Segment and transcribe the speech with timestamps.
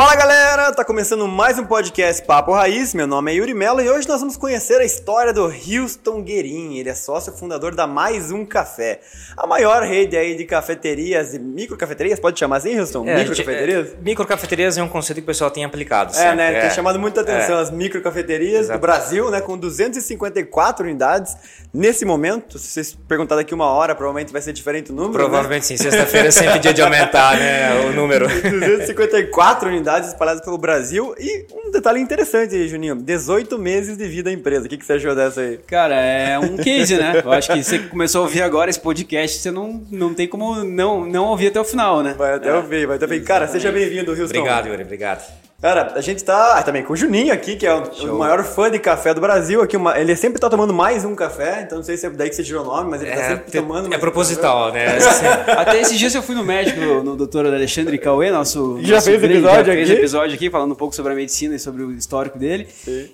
[0.00, 2.94] Fala galera, tá começando mais um podcast Papo Raiz.
[2.94, 6.78] Meu nome é Yuri Mello e hoje nós vamos conhecer a história do Houston Guerin.
[6.78, 9.00] Ele é sócio fundador da Mais Um Café,
[9.36, 13.06] a maior rede aí de cafeterias e microcafeterias, pode chamar assim, Houston?
[13.06, 13.88] É, microcafeterias?
[13.88, 16.12] É, microcafeterias é um conceito que o pessoal tem aplicado.
[16.12, 16.36] É, sempre.
[16.36, 16.60] né?
[16.62, 17.60] Tem chamado muita atenção É.
[17.60, 18.78] as microcafeterias do.
[18.78, 19.42] Brasil, né?
[19.42, 21.36] Com 254 unidades
[21.74, 22.58] nesse momento.
[22.58, 25.12] Se vocês perguntar daqui uma hora, provavelmente vai ser diferente o número.
[25.12, 25.18] né?
[25.18, 25.76] Provavelmente sim.
[25.76, 28.26] Sexta-feira é sempre dia de aumentar né, o número.
[28.48, 31.14] 254 unidades espalhadas pelo Brasil.
[31.18, 34.66] E um detalhe interessante aí, Juninho: 18 meses de vida da empresa.
[34.66, 35.58] O que, que você achou dessa aí?
[35.66, 37.20] Cara, é um case, né?
[37.24, 40.64] Eu acho que você começou a ouvir agora esse podcast, você não, não tem como
[40.64, 42.14] não, não ouvir até o final, né?
[42.16, 43.24] Vai até ouvir, vai até ouvir.
[43.24, 44.24] Cara, seja bem-vindo, Houston.
[44.24, 44.82] Obrigado, Yuri.
[44.82, 45.49] Obrigado.
[45.60, 47.82] Cara, a gente tá ah, também com o Juninho aqui, que é o,
[48.14, 49.60] o maior fã de café do Brasil.
[49.60, 52.30] Aqui, uma- ele sempre tá tomando mais um café, então não sei se é daí
[52.30, 53.84] que você tirou o nome, mas ele tá É, sempre tomando.
[53.84, 54.96] é mais proposital, né?
[55.58, 58.78] Até esses dias eu fui no médico, no, no doutor Alexandre Cauê, nosso.
[58.80, 59.98] Já nosso fez grande- episódio já fez aqui?
[59.98, 62.66] episódio aqui falando um pouco sobre a medicina e sobre o histórico dele.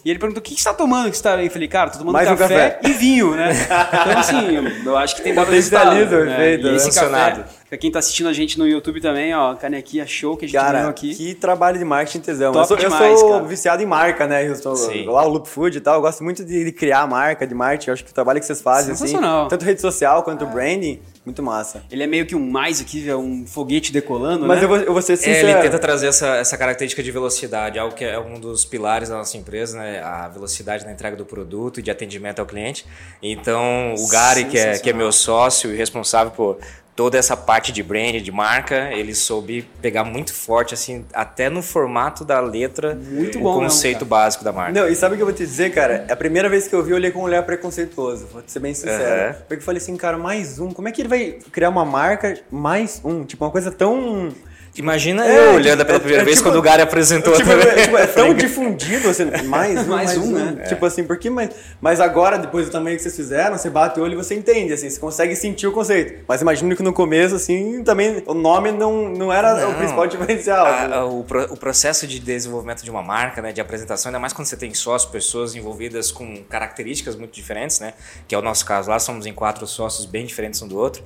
[0.05, 1.11] E ele perguntou: o que, que você tá tomando?
[1.11, 1.43] Que você tá...
[1.43, 2.89] Eu falei, cara, tô tomando Mais um café, café.
[2.89, 3.51] e vinho, né?
[4.07, 6.77] Então, assim, eu, acho que tem dado Potencializa resultado, o efeito, E né?
[6.77, 7.41] esse Funcionado.
[7.41, 10.49] café, pra quem tá assistindo a gente no YouTube também, ó, canequinha show que a
[10.49, 11.15] gente Cara, ganhou aqui.
[11.15, 12.53] que trabalho de marketing tesão.
[12.53, 13.45] Top eu sou, eu demais, sou cara.
[13.45, 14.75] viciado em marca, né, Houston?
[14.77, 15.05] Sim.
[15.07, 17.91] Lá o Loop Food e tal, eu gosto muito de, de criar marca, de marketing.
[17.91, 19.49] Eu acho que o trabalho que vocês fazem, assim, Sensacional.
[19.49, 21.83] tanto rede social quanto branding, muito massa.
[21.91, 24.65] Ele é meio que um mais aqui, é um foguete decolando, Mas né?
[24.65, 25.49] eu vou, eu vou ser É, sincero.
[25.49, 29.17] ele tenta trazer essa, essa característica de velocidade, algo que é um dos pilares da
[29.17, 30.01] nossa empresa, né?
[30.03, 32.87] A velocidade na entrega do produto e de atendimento ao cliente.
[33.23, 36.59] Então, o Gary, que é, que é meu sócio e responsável por
[36.97, 41.63] toda essa parte de brand, de marca, ele soube pegar muito forte, assim, até no
[41.63, 44.73] formato da letra, Muito o bom conceito básico da marca.
[44.73, 46.07] Não, e sabe o que eu vou te dizer, cara?
[46.09, 48.51] É a primeira vez que eu vi, eu olhei com um olhar preconceituoso, vou te
[48.51, 49.27] ser bem sincero.
[49.27, 49.35] Aham.
[49.47, 50.73] Porque eu falei assim, cara, mais um.
[50.73, 53.25] Como é que ele vai criar uma marca mais um?
[53.25, 54.33] Tipo, uma coisa tão.
[54.77, 57.49] Imagina É, eu olhando pela é- primeira é vez tipo- quando o Gary apresentou Tipo,
[57.51, 57.67] também.
[57.69, 60.65] é, tipo, é tão difundido, assim, mais um, mais, Mais um, um, né?
[60.69, 61.51] Tipo assim, porque, mas,
[61.81, 64.73] mas agora, depois do tamanho que vocês fizeram, você bate o olho e você entende,
[64.73, 66.25] assim, você consegue sentir o conceito.
[66.29, 69.75] Mas imagino que no começo, assim, também o nome não, não era o Não.
[69.75, 70.67] principal diferencial.
[70.67, 70.93] A- assim.
[70.95, 74.33] a- o, pro- o processo de desenvolvimento de uma marca, né, de apresentação, ainda mais
[74.33, 77.95] quando você tem sócios, pessoas envolvidas com características muito diferentes, né,
[78.29, 81.03] que é o nosso caso lá, somos em quatro sócios bem diferentes um do outro.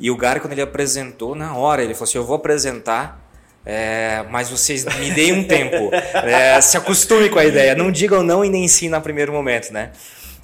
[0.00, 3.20] E o Gary, quando ele apresentou, na hora, ele falou assim: Eu vou apresentar.
[3.66, 5.90] é, mas vocês me deem um tempo.
[6.24, 7.74] É, se acostume com a ideia.
[7.74, 9.90] Não digam não e nem sim no primeiro momento, né?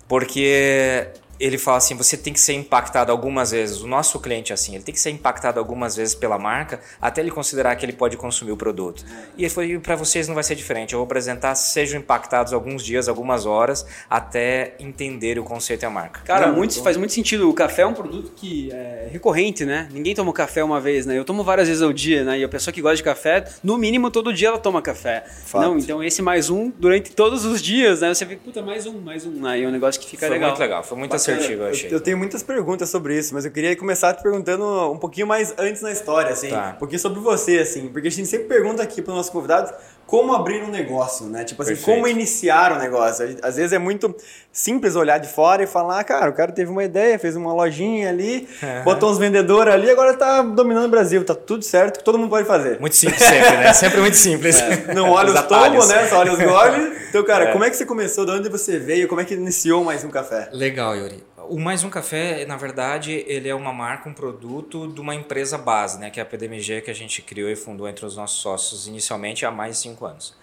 [0.06, 1.08] Porque
[1.38, 3.82] ele fala assim, você tem que ser impactado algumas vezes.
[3.82, 7.20] O nosso cliente é assim, ele tem que ser impactado algumas vezes pela marca até
[7.20, 9.04] ele considerar que ele pode consumir o produto.
[9.36, 10.92] E ele falou, para vocês não vai ser diferente.
[10.92, 15.90] Eu vou apresentar, sejam impactados alguns dias, algumas horas, até entender o conceito e a
[15.90, 16.20] marca.
[16.24, 17.48] Cara, Não, muito, faz muito sentido.
[17.48, 19.88] O café é um produto que é recorrente, né?
[19.92, 21.16] Ninguém toma café uma vez, né?
[21.18, 22.38] Eu tomo várias vezes ao dia, né?
[22.38, 25.24] E a pessoa que gosta de café, no mínimo todo dia ela toma café.
[25.44, 25.62] Fato.
[25.62, 28.12] Não, então esse mais um durante todos os dias, né?
[28.12, 29.44] Você fica, puta, mais um, mais um.
[29.46, 30.50] Aí é um negócio que fica foi legal.
[30.50, 31.90] muito legal, foi muito assertivo, eu achei.
[31.90, 35.26] Eu, eu tenho muitas perguntas sobre isso, mas eu queria começar te perguntando um pouquinho
[35.26, 36.50] mais antes na história, assim.
[36.50, 36.74] Tá.
[36.76, 37.88] Um pouquinho sobre você, assim.
[37.88, 39.72] Porque a gente sempre pergunta aqui para os nossos convidados
[40.06, 41.42] como abrir um negócio, né?
[41.42, 41.94] Tipo assim, Perfeito.
[41.96, 43.36] como iniciar um negócio.
[43.42, 44.14] Às vezes é muito
[44.52, 47.52] simples olhar de fora e falar, ah, cara, o cara teve uma ideia, fez uma
[47.52, 48.48] lojinha ali,
[48.84, 52.46] botou uns vendedores ali, agora tá dominando o Brasil, tá tudo certo, todo mundo pode
[52.46, 52.78] fazer.
[52.78, 53.72] Muito simples sempre, né?
[53.72, 54.56] Sempre muito simples.
[54.94, 55.86] Não olha os atalhos.
[55.86, 56.06] tombos, né?
[56.08, 57.08] Só olha os goles.
[57.08, 58.24] Então, cara, como é que você começou?
[58.24, 59.08] De onde você veio?
[59.08, 60.48] Como é que iniciou mais um café?
[60.52, 61.22] Legal, Yuri.
[61.48, 65.56] O Mais Um Café, na verdade, ele é uma marca, um produto de uma empresa
[65.56, 66.10] base, né?
[66.10, 69.44] Que é a PDMG, que a gente criou e fundou entre os nossos sócios inicialmente
[69.46, 70.34] há mais de cinco anos.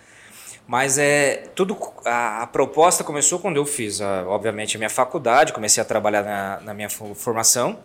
[0.68, 5.52] Mas é tudo a, a proposta começou quando eu fiz, a- obviamente, a minha faculdade,
[5.52, 7.80] comecei a trabalhar na, na minha fo- formação,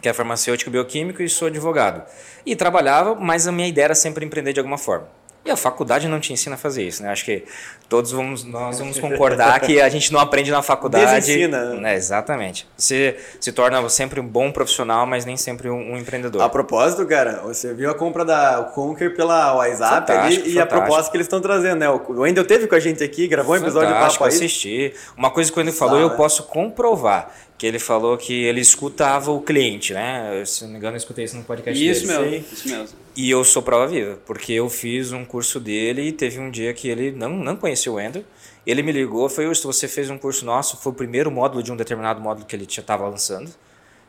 [0.00, 2.04] que é farmacêutico bioquímico e sou advogado.
[2.46, 5.08] E trabalhava, mas a minha ideia era sempre empreender de alguma forma.
[5.44, 7.10] E a faculdade não te ensina a fazer isso, né?
[7.10, 7.44] Acho que
[7.88, 11.04] todos vamos, nós vamos concordar que a gente não aprende na faculdade.
[11.16, 11.74] Desensina.
[11.74, 11.96] né?
[11.96, 12.66] Exatamente.
[12.76, 16.42] Você se torna sempre um bom profissional, mas nem sempre um, um empreendedor.
[16.42, 20.62] A propósito, cara, você viu a compra da Conquer pela WhatsApp Fantástico, ali, e a
[20.62, 20.68] fantástico.
[20.86, 21.90] proposta que eles estão trazendo, né?
[21.90, 24.94] O Wendel teve com a gente aqui, gravou um episódio do Fantástico, Papo assisti.
[25.16, 26.16] Uma coisa que quando ele falou, eu né?
[26.16, 27.34] posso comprovar.
[27.58, 30.42] Que ele falou que ele escutava o cliente, né?
[30.44, 32.30] Se não me engano, eu escutei isso no podcast Isso dele.
[32.30, 32.88] mesmo, isso mesmo.
[33.14, 36.72] E eu sou prova viva, porque eu fiz um curso dele e teve um dia
[36.72, 38.24] que ele não, não conhecia o Wendel.
[38.66, 41.70] Ele me ligou, foi, "Augusto, você fez um curso nosso, foi o primeiro módulo de
[41.70, 43.50] um determinado módulo que ele estava lançando.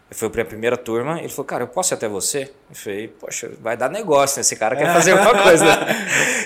[0.09, 2.51] Eu fui pra primeira turma, ele falou, cara, eu posso ir até você?
[2.69, 4.41] Eu falei, poxa, vai dar negócio, né?
[4.41, 5.65] Esse cara quer fazer alguma coisa.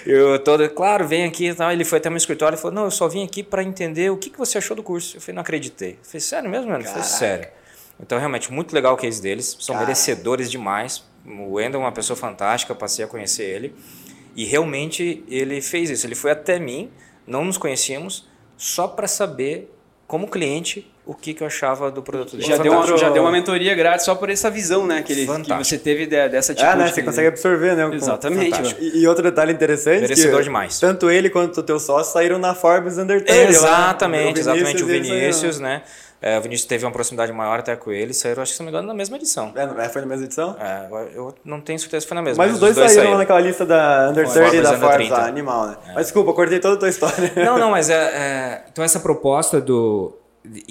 [0.05, 1.71] eu todo, claro, vem aqui e tal.
[1.71, 4.15] Ele foi até meu escritório e falou, não, eu só vim aqui para entender o
[4.17, 5.17] que, que você achou do curso.
[5.17, 5.91] Eu falei, não acreditei.
[5.91, 6.81] Eu falei, sério mesmo, mano?
[6.81, 7.49] Ele falou, sério.
[7.99, 9.57] Então, realmente, muito legal o case deles.
[9.59, 9.87] São Caraca.
[9.87, 11.03] merecedores demais.
[11.27, 13.75] O Wendel é uma pessoa fantástica, passei a conhecer ele.
[14.35, 16.05] E realmente ele fez isso.
[16.07, 16.89] Ele foi até mim,
[17.25, 19.73] não nos conhecíamos, só para saber,
[20.05, 22.43] como cliente, o que, que eu achava do produto dele.
[22.47, 25.01] Já deu, uma, já deu uma mentoria grátis só por essa visão, né?
[25.01, 25.63] Que, ele, que Fantástico.
[25.63, 26.87] você teve de- dessa tipo Ah, né?
[26.87, 27.89] Você consegue absorver, né?
[27.95, 28.75] Exatamente.
[28.79, 30.79] E, e outro detalhe interessante Merecedor que demais.
[30.79, 33.49] tanto ele quanto o teu sócio saíram na Forbes Under 30 lá.
[33.49, 34.83] Exatamente, exatamente.
[34.83, 35.81] O e eles Vinícius, né?
[36.21, 38.13] É, o Vinícius teve uma proximidade maior até com ele.
[38.13, 39.53] Saíram, acho que se não me engano, na mesma edição.
[39.53, 39.79] saíram.
[39.79, 40.55] É, foi na mesma edição?
[40.59, 42.43] É, eu não tenho certeza se foi na mesma.
[42.43, 45.07] Mas os dois, saíram, lá naquela lista da Under Forbes 30 e da Under Forbes,
[45.07, 45.15] 30.
[45.21, 45.77] ah, animal, né?
[45.93, 47.33] Mas desculpa, cortei toda a tua história.
[47.35, 50.17] Não, não, mas é, é- Então, essa proposta do.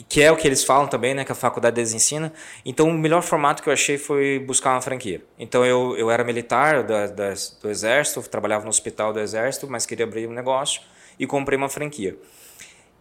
[0.09, 1.23] Que é o que eles falam também, né?
[1.23, 2.33] Que a faculdade deles ensina.
[2.65, 5.23] Então, o melhor formato que eu achei foi buscar uma franquia.
[5.39, 10.07] Então, eu, eu era militar da, do Exército, trabalhava no hospital do Exército, mas queria
[10.07, 10.81] abrir um negócio
[11.19, 12.17] e comprei uma franquia.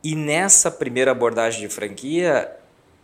[0.06, 2.52] E nessa primeira abordagem de franquia,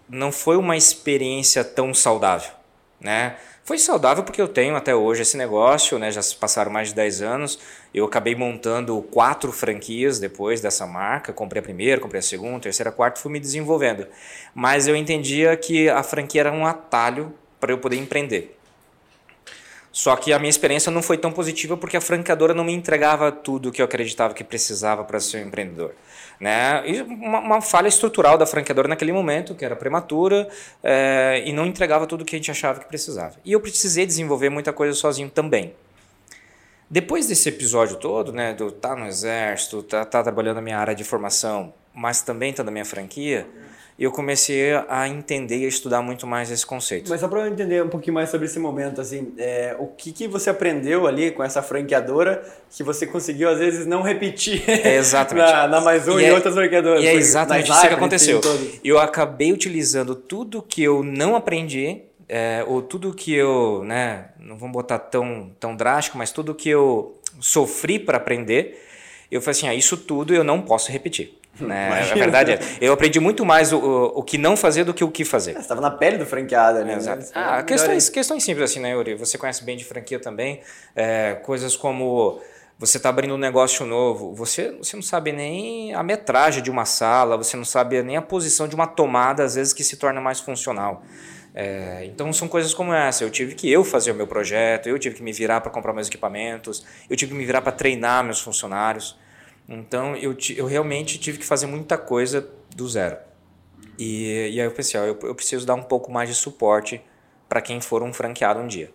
[0.08, 2.52] não foi uma experiência tão saudável,
[3.00, 3.38] né?
[3.64, 6.12] Foi saudável porque eu tenho até hoje esse negócio, né?
[6.12, 7.58] Já se passaram mais de 10 anos.
[7.92, 11.34] Eu acabei montando quatro franquias depois dessa marca.
[11.34, 14.06] Comprei a primeira, comprei a segunda, terceira, quarta, fui me desenvolvendo.
[14.54, 18.56] Mas eu entendia que a franquia era um atalho para eu poder empreender.
[19.92, 23.32] Só que a minha experiência não foi tão positiva porque a franqueadora não me entregava
[23.32, 25.94] tudo que eu acreditava que precisava para ser um empreendedor.
[26.40, 26.82] Né?
[26.88, 30.48] E uma, uma falha estrutural da franqueadora naquele momento, que era prematura,
[30.82, 33.36] eh, e não entregava tudo que a gente achava que precisava.
[33.44, 35.74] E eu precisei desenvolver muita coisa sozinho também.
[36.90, 40.96] Depois desse episódio todo, né, do tá no exército, tá, tá trabalhando na minha área
[40.96, 43.48] de formação, mas também tá na minha franquia,
[44.00, 47.10] eu comecei a entender e a estudar muito mais esse conceito.
[47.10, 50.12] Mas só para eu entender um pouquinho mais sobre esse momento, assim, é, o que,
[50.12, 54.96] que você aprendeu ali com essa franqueadora que você conseguiu, às vezes, não repetir É,
[54.96, 55.52] exatamente.
[55.52, 57.04] na, na Mais Um e, é- outras franqueadoras?
[57.04, 58.42] E é exatamente isso que aconteceu.
[58.84, 64.58] Eu acabei utilizando tudo que eu não aprendi, é, ou tudo que eu, né, não
[64.58, 68.82] vamos botar tão, tão drástico, mas tudo que eu sofri para aprender,
[69.30, 71.38] eu falei assim, ah, isso tudo eu não posso repetir.
[71.62, 71.84] Né?
[71.84, 72.16] A Imagina.
[72.16, 75.12] verdade é, eu aprendi muito mais o, o, o que não fazer do que o
[75.12, 75.54] que fazer.
[75.54, 76.96] Você estava na pele do franqueado né?
[76.96, 77.24] Exato.
[77.24, 79.16] É Ah, questões, questões simples assim, né, Yuri?
[79.16, 80.62] Você conhece bem de franquia também.
[80.96, 82.42] É, coisas como
[82.82, 86.84] você está abrindo um negócio novo, você, você não sabe nem a metragem de uma
[86.84, 90.20] sala, você não sabe nem a posição de uma tomada, às vezes, que se torna
[90.20, 91.04] mais funcional.
[91.54, 93.24] É, então são coisas como essa.
[93.24, 95.94] Eu tive que eu fazer o meu projeto, eu tive que me virar para comprar
[95.94, 99.16] meus equipamentos, eu tive que me virar para treinar meus funcionários.
[99.72, 103.18] Então eu, eu realmente tive que fazer muita coisa do zero.
[103.98, 107.02] E, e aí eu pensei, ó, eu, eu preciso dar um pouco mais de suporte
[107.48, 108.92] para quem for um franqueado um dia.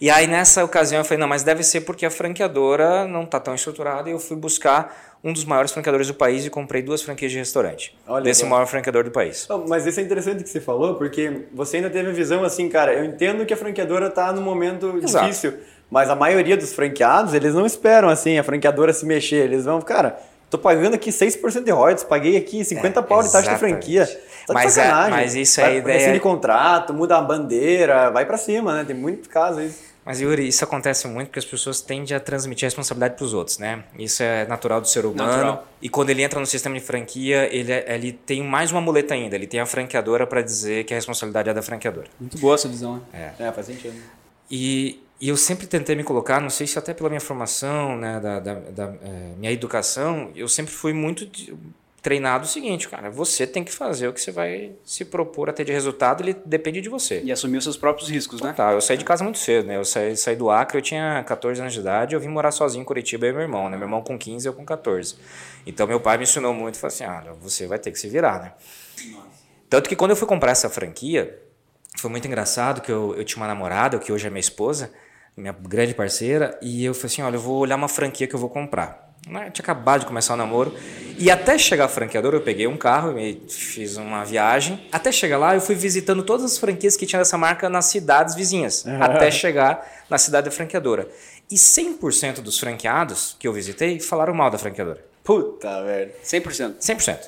[0.00, 3.38] E aí nessa ocasião eu falei, não, mas deve ser porque a franqueadora não está
[3.38, 7.02] tão estruturada e eu fui buscar um dos maiores franqueadores do país e comprei duas
[7.02, 7.94] franquias de restaurante.
[8.08, 9.46] Olha desse maior franqueador do país.
[9.48, 12.68] Não, Mas isso é interessante que você falou, porque você ainda teve a visão assim,
[12.70, 15.26] cara, eu entendo que a franqueadora está num momento Exato.
[15.26, 15.58] difícil,
[15.90, 19.80] mas a maioria dos franqueados, eles não esperam assim a franqueadora se mexer, eles vão,
[19.80, 23.58] cara, tô pagando aqui 6% de royalties, paguei aqui 50 É, pau de taxa de
[23.58, 24.06] franquia.
[24.06, 25.10] Tá de Mas é- sacanagem.
[25.10, 28.84] mas isso é ideia- Assine contrato, muda a bandeira, vai pra cima, né?
[28.84, 29.70] Tem muito caso aí.
[30.02, 33.34] Mas, Yuri, isso acontece muito porque as pessoas tendem a transmitir a responsabilidade para os
[33.34, 33.84] outros, né?
[33.98, 35.30] Isso é natural do ser humano.
[35.30, 35.66] Natural.
[35.80, 39.12] E quando ele entra no sistema de franquia, ele, é- ele tem mais uma muleta
[39.14, 39.36] ainda.
[39.36, 42.06] Ele tem a franqueadora para dizer que a responsabilidade é da franqueadora.
[42.18, 43.32] Muito boa essa visão, né?
[43.38, 43.94] É, faz sentido.
[44.50, 48.18] E, e eu sempre tentei me colocar, não sei se até pela minha formação, né,
[48.20, 51.54] da, da, da, eh, minha educação, eu sempre fui muito de-
[52.00, 55.52] treinado o seguinte, cara, você tem que fazer o que você vai se propor a
[55.52, 57.20] ter de resultado, ele depende de você.
[57.22, 58.54] E assumir os seus próprios riscos, né?
[58.56, 59.76] Tá, eu saí de casa muito cedo, né?
[59.76, 62.80] Eu saí, saí do Acre, eu tinha 14 anos de idade, eu vim morar sozinho
[62.80, 63.76] em Curitiba e meu irmão, né?
[63.76, 65.16] Meu irmão com 15, eu com 14.
[65.66, 68.40] Então meu pai me ensinou muito, falou assim, ah, você vai ter que se virar,
[68.40, 68.52] né?
[69.68, 71.38] Tanto que quando eu fui comprar essa franquia,
[71.98, 74.90] foi muito engraçado que eu, eu tinha uma namorada, que hoje é minha esposa,
[75.36, 78.38] minha grande parceira, e eu falei assim, olha, eu vou olhar uma franquia que eu
[78.38, 79.08] vou comprar.
[79.28, 80.74] Né, Eu tinha acabado de começar o namoro.
[81.18, 84.80] E até chegar a franqueadora, eu peguei um carro e fiz uma viagem.
[84.90, 88.34] Até chegar lá, eu fui visitando todas as franquias que tinha dessa marca nas cidades
[88.34, 88.86] vizinhas.
[88.86, 91.06] até chegar na cidade da franqueadora.
[91.50, 95.04] E 100% dos franqueados que eu visitei falaram mal da franqueadora.
[95.22, 96.12] Puta, velho.
[96.24, 96.76] 100%.
[96.80, 97.18] 100%.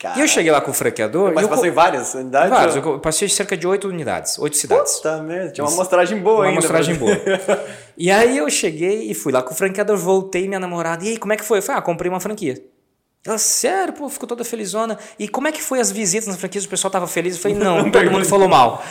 [0.00, 0.18] Cara.
[0.18, 1.30] E eu cheguei lá com o franqueador.
[1.34, 2.48] Mas eu passou em várias unidades?
[2.50, 4.94] vários, ou- eu passei cerca de 8 unidades, 8 cidades.
[4.96, 6.52] Puta merda, tinha uma amostragem boa Uma ainda.
[6.58, 7.66] amostragem pra- boa.
[7.98, 11.04] E aí eu cheguei e fui lá com o franqueador, voltei minha namorada.
[11.04, 11.58] E aí, como é que foi?
[11.58, 12.64] Eu falei, ah, comprei uma franquia.
[13.26, 14.98] Ela, sério, pô, ficou toda felizona.
[15.18, 16.64] E como é que foi as visitas nas franquias?
[16.64, 17.34] O pessoal tava feliz?
[17.36, 18.82] Eu falei, não, todo mundo falou mal.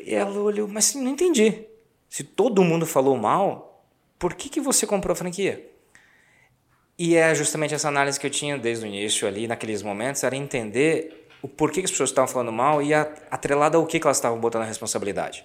[0.00, 1.66] E ela olhou, mas não entendi.
[2.08, 3.84] Se todo mundo falou mal,
[4.18, 5.62] por que, que você comprou a franquia?
[6.98, 10.34] E é justamente essa análise que eu tinha desde o início ali, naqueles momentos, era
[10.34, 14.16] entender o porquê que as pessoas estavam falando mal e atrelada ao que, que elas
[14.16, 15.44] estavam botando a responsabilidade.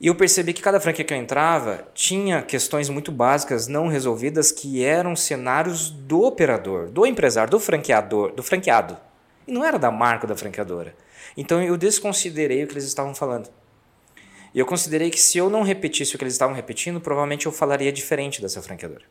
[0.00, 4.50] E eu percebi que cada franquia que eu entrava tinha questões muito básicas não resolvidas
[4.50, 8.96] que eram cenários do operador, do empresário, do franqueador, do franqueado.
[9.46, 10.94] E não era da marca da franqueadora.
[11.36, 13.50] Então eu desconsiderei o que eles estavam falando.
[14.54, 17.52] E eu considerei que se eu não repetisse o que eles estavam repetindo, provavelmente eu
[17.52, 19.04] falaria diferente dessa franqueadora.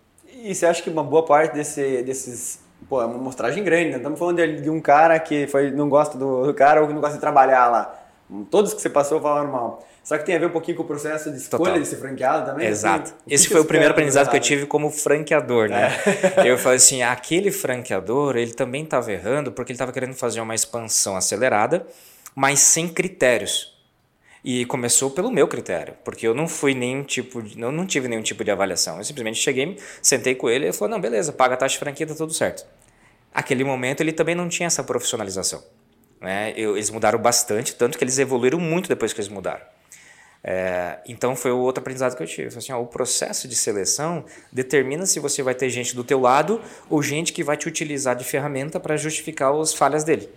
[0.45, 2.59] E você acha que uma boa parte desse, desses.
[2.87, 3.97] Pô, é uma mostragem grande, né?
[3.97, 6.93] Estamos falando de, de, um cara que foi, não gosta do, do cara ou que
[6.93, 7.99] não gosta de trabalhar lá.
[8.51, 9.83] Todos que você passou falaram mal.
[10.03, 11.79] Será que tem a ver um pouquinho com o processo de escolha Total.
[11.79, 12.67] de ser franqueado também?
[12.67, 13.09] Exato.
[13.09, 15.89] Assim, Esse foi o primeiro aprendizado que eu tive como franqueador, né?
[16.37, 16.47] É.
[16.47, 20.53] eu falei assim, aquele franqueador, ele também estava errando porque ele estava querendo fazer uma
[20.53, 21.87] expansão acelerada,
[22.35, 23.74] mas sem critérios.
[24.47, 28.07] E começou pelo meu critério, porque eu não fui nenhum tipo, de, eu não tive
[28.07, 28.99] nenhum tipo de avaliação.
[28.99, 31.79] Eu simplesmente cheguei, sentei com ele e ele falou: "Não, beleza, paga a taxa de
[31.79, 32.63] franquia, tá tudo certo".
[33.33, 35.63] Aquele momento ele também não tinha essa profissionalização.
[36.21, 36.53] Né?
[36.55, 39.65] Eu, eles mudaram bastante, tanto que eles evoluíram muito depois que eles mudaram.
[40.43, 42.55] É, então foi o outro aprendizado que eu tive.
[42.55, 46.61] Assim, ó, o processo de seleção determina se você vai ter gente do teu lado
[46.87, 50.29] ou gente que vai te utilizar de ferramenta para justificar as falhas dele.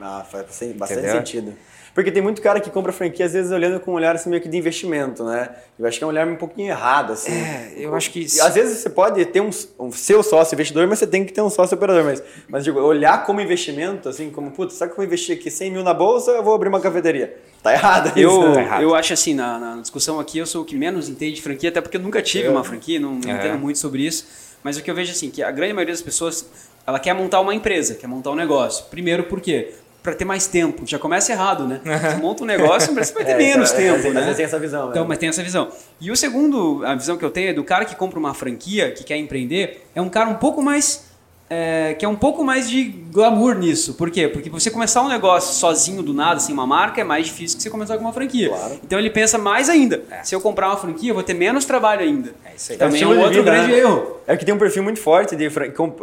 [0.00, 1.16] Ah, faz bastante Entendeu?
[1.16, 1.56] sentido.
[1.94, 4.40] Porque tem muito cara que compra franquia, às vezes, olhando com um olhar assim, meio
[4.40, 5.50] que de investimento, né?
[5.78, 7.32] Eu acho que é um olhar um pouquinho errado, assim.
[7.32, 8.20] É, eu acho que...
[8.20, 11.32] E, às vezes você pode ter um, um seu sócio investidor, mas você tem que
[11.32, 12.04] ter um sócio operador.
[12.04, 15.50] Mas, mas digo, olhar como investimento, assim, como, putz, sabe que eu vou investir aqui
[15.50, 17.36] 100 mil na bolsa, eu vou abrir uma cafeteria.
[17.62, 18.18] Tá errado isso.
[18.18, 18.82] Eu, tá errado.
[18.82, 21.68] eu acho assim, na, na, discussão aqui, eu sou o que menos entende de franquia,
[21.68, 23.36] até porque eu nunca tive uma franquia, não, não é.
[23.36, 24.26] entendo muito sobre isso.
[24.62, 26.48] Mas o que eu vejo assim, que a grande maioria das pessoas,
[26.86, 28.86] ela quer montar uma empresa, quer montar um negócio.
[28.86, 29.74] Primeiro, por quê?
[30.02, 30.82] Para ter mais tempo.
[30.84, 31.80] Já começa errado, né?
[31.84, 34.24] Você monta um negócio, mas você vai ter é, menos então, tempo, é, né?
[34.26, 34.90] Mas tem essa visão.
[34.90, 35.08] Então, né?
[35.08, 35.68] mas tem essa visão.
[36.00, 38.90] E o segundo, a visão que eu tenho é do cara que compra uma franquia,
[38.90, 41.11] que quer empreender, é um cara um pouco mais
[41.54, 43.92] é, que é um pouco mais de glamour nisso.
[43.92, 44.26] Por quê?
[44.26, 47.62] Porque você começar um negócio sozinho do nada, sem uma marca, é mais difícil que
[47.62, 48.48] você começar com uma franquia.
[48.48, 48.80] Claro.
[48.82, 50.02] Então ele pensa mais ainda.
[50.10, 50.22] É.
[50.22, 52.32] Se eu comprar uma franquia, eu vou ter menos trabalho ainda.
[52.42, 52.78] É isso aí.
[52.78, 53.78] Também é, um outro vida, grande né?
[53.80, 54.16] erro.
[54.26, 55.50] É que tem um perfil muito forte de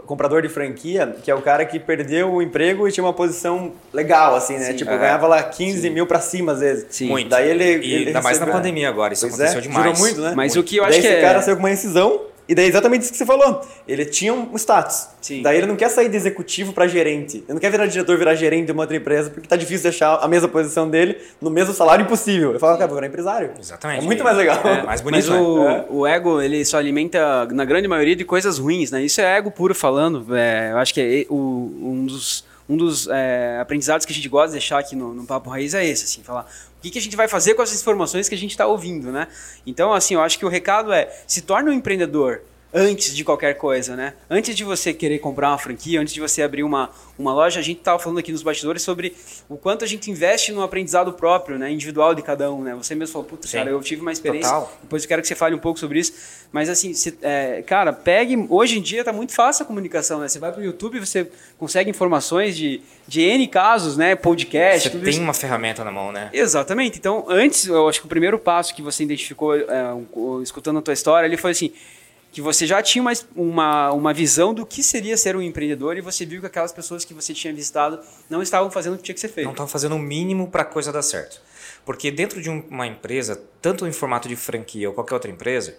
[0.05, 3.71] comprador de franquia, que é o cara que perdeu o emprego e tinha uma posição
[3.91, 4.65] legal, assim, né?
[4.65, 4.75] Sim.
[4.75, 5.89] Tipo, ganhava lá 15 Sim.
[5.89, 6.85] mil pra cima às vezes.
[6.91, 7.07] Sim.
[7.07, 7.27] Muito.
[7.29, 7.63] Daí ele.
[7.63, 9.83] E ele ainda mais na pandemia agora, isso pois aconteceu é, demais.
[9.83, 10.33] Durou muito, né?
[10.35, 10.63] Mas muito.
[10.63, 11.21] o que eu acho Daí que esse é.
[11.21, 13.61] cara saiu com uma incisão e daí é exatamente isso que você falou.
[13.87, 15.09] Ele tinha um status.
[15.21, 15.43] Sim.
[15.43, 17.37] Daí ele não quer sair de executivo para gerente.
[17.37, 20.15] Ele não quer virar diretor, virar gerente de uma outra empresa, porque tá difícil deixar
[20.15, 22.49] a mesma posição dele no mesmo salário impossível.
[22.49, 23.51] Ele fala, cara, vou virar empresário.
[23.59, 24.01] Exatamente.
[24.01, 24.59] É muito mais legal.
[24.65, 25.29] É, mais bonito.
[25.29, 25.85] Mas o, é.
[25.89, 29.03] o ego, ele só alimenta, na grande maioria, de coisas ruins, né?
[29.03, 30.35] Isso é ego puro falando.
[30.35, 34.29] É, eu acho que é o, um dos um dos é, aprendizados que a gente
[34.29, 36.47] gosta de deixar aqui no, no Papo Raiz é esse, assim, falar
[36.77, 39.11] o que, que a gente vai fazer com essas informações que a gente está ouvindo,
[39.11, 39.27] né?
[39.65, 42.41] Então, assim, eu acho que o recado é, se torne um empreendedor
[42.73, 44.13] antes de qualquer coisa, né?
[44.29, 47.63] Antes de você querer comprar uma franquia, antes de você abrir uma, uma loja, a
[47.63, 49.15] gente estava falando aqui nos bastidores sobre
[49.47, 51.71] o quanto a gente investe no aprendizado próprio, né?
[51.71, 52.75] Individual de cada um, né?
[52.75, 54.51] Você mesmo falou, puta, cara, eu tive uma experiência.
[54.51, 54.77] Total.
[54.81, 56.13] Depois eu quero que você fale um pouco sobre isso.
[56.51, 58.45] Mas assim, se, é, cara, pegue.
[58.49, 60.27] Hoje em dia está muito fácil a comunicação, né?
[60.27, 64.15] Você vai para o YouTube, você consegue informações de, de N casos, né?
[64.15, 64.89] Podcast.
[64.89, 65.21] Você tem isso.
[65.21, 66.29] uma ferramenta na mão, né?
[66.33, 66.99] Exatamente.
[66.99, 69.63] Então, antes, eu acho que o primeiro passo que você identificou, é,
[70.43, 71.71] escutando a tua história, ele foi assim
[72.31, 76.01] que você já tinha uma, uma, uma visão do que seria ser um empreendedor e
[76.01, 79.15] você viu que aquelas pessoas que você tinha visitado não estavam fazendo o que tinha
[79.15, 79.45] que ser feito.
[79.45, 81.41] Não estavam fazendo o mínimo para a coisa dar certo.
[81.85, 85.75] Porque dentro de uma empresa, tanto em formato de franquia ou qualquer outra empresa,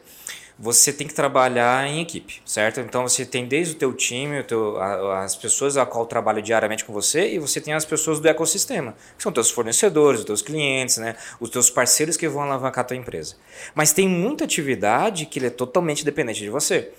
[0.62, 2.80] você tem que trabalhar em equipe, certo?
[2.80, 6.84] Então você tem desde o teu time, o teu, as pessoas a qual trabalham diariamente
[6.84, 10.42] com você e você tem as pessoas do ecossistema, que são teus fornecedores, os teus
[10.42, 11.16] clientes, né?
[11.40, 13.36] os teus parceiros que vão alavancar a tua empresa.
[13.74, 16.90] Mas tem muita atividade que é totalmente dependente de você.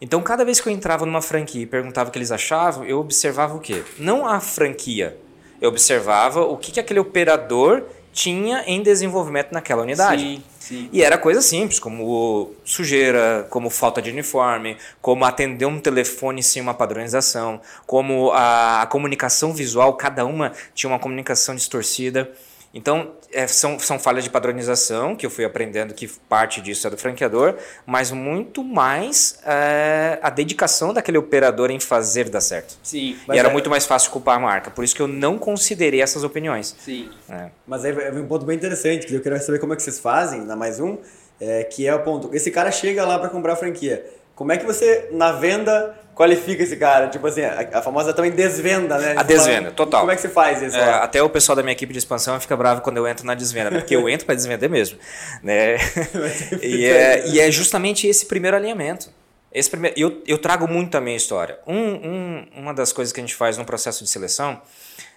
[0.00, 3.00] Então cada vez que eu entrava numa franquia e perguntava o que eles achavam, eu
[3.00, 3.82] observava o quê?
[3.98, 5.18] Não a franquia,
[5.60, 10.22] eu observava o que, que aquele operador tinha em desenvolvimento naquela unidade.
[10.22, 10.42] Sim.
[10.68, 10.90] Sim.
[10.92, 16.60] E era coisa simples, como sujeira, como falta de uniforme, como atender um telefone sem
[16.60, 22.30] uma padronização, como a, a comunicação visual, cada uma tinha uma comunicação distorcida.
[22.72, 26.90] Então, é, são, são falhas de padronização, que eu fui aprendendo que parte disso é
[26.90, 27.56] do franqueador,
[27.86, 32.78] mas muito mais é, a dedicação daquele operador em fazer dar certo.
[32.82, 33.16] Sim.
[33.32, 33.52] E era é...
[33.52, 34.70] muito mais fácil culpar a marca.
[34.70, 36.76] Por isso que eu não considerei essas opiniões.
[36.78, 37.10] Sim.
[37.28, 37.48] É.
[37.66, 39.98] Mas aí é um ponto bem interessante, que eu queria saber como é que vocês
[39.98, 40.98] fazem, na mais um,
[41.40, 42.34] é, que é o ponto.
[42.34, 44.04] Esse cara chega lá para comprar a franquia
[44.38, 47.08] Como é que você, na venda, qualifica esse cara?
[47.08, 49.16] Tipo assim, a, a famosa também desvenda, né?
[49.16, 50.02] A desvenda, total.
[50.02, 50.76] Como é que você faz isso?
[50.76, 53.34] É, até o pessoal da minha equipe de expansão fica bravo quando eu entro na
[53.34, 53.80] desvenda, né?
[53.80, 54.96] porque eu entro para desvender mesmo.
[55.42, 55.74] Né?
[56.62, 59.10] e, é, e é justamente esse primeiro alinhamento.
[59.52, 61.58] Esse primeiro, eu, eu trago muito a minha história.
[61.66, 64.62] Um, um, uma das coisas que a gente faz no processo de seleção,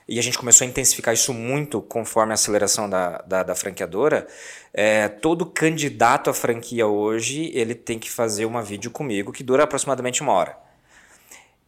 [0.08, 4.28] e a gente começou a intensificar isso muito conforme a aceleração da, da, da franqueadora,
[4.74, 9.64] é, todo candidato à franquia hoje ele tem que fazer uma vídeo comigo que dura
[9.64, 10.58] aproximadamente uma hora.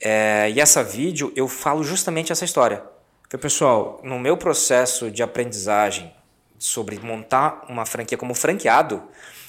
[0.01, 2.83] É, e essa vídeo eu falo justamente essa história.
[3.29, 6.13] Falei, pessoal, no meu processo de aprendizagem
[6.59, 9.01] sobre montar uma franquia como franqueado,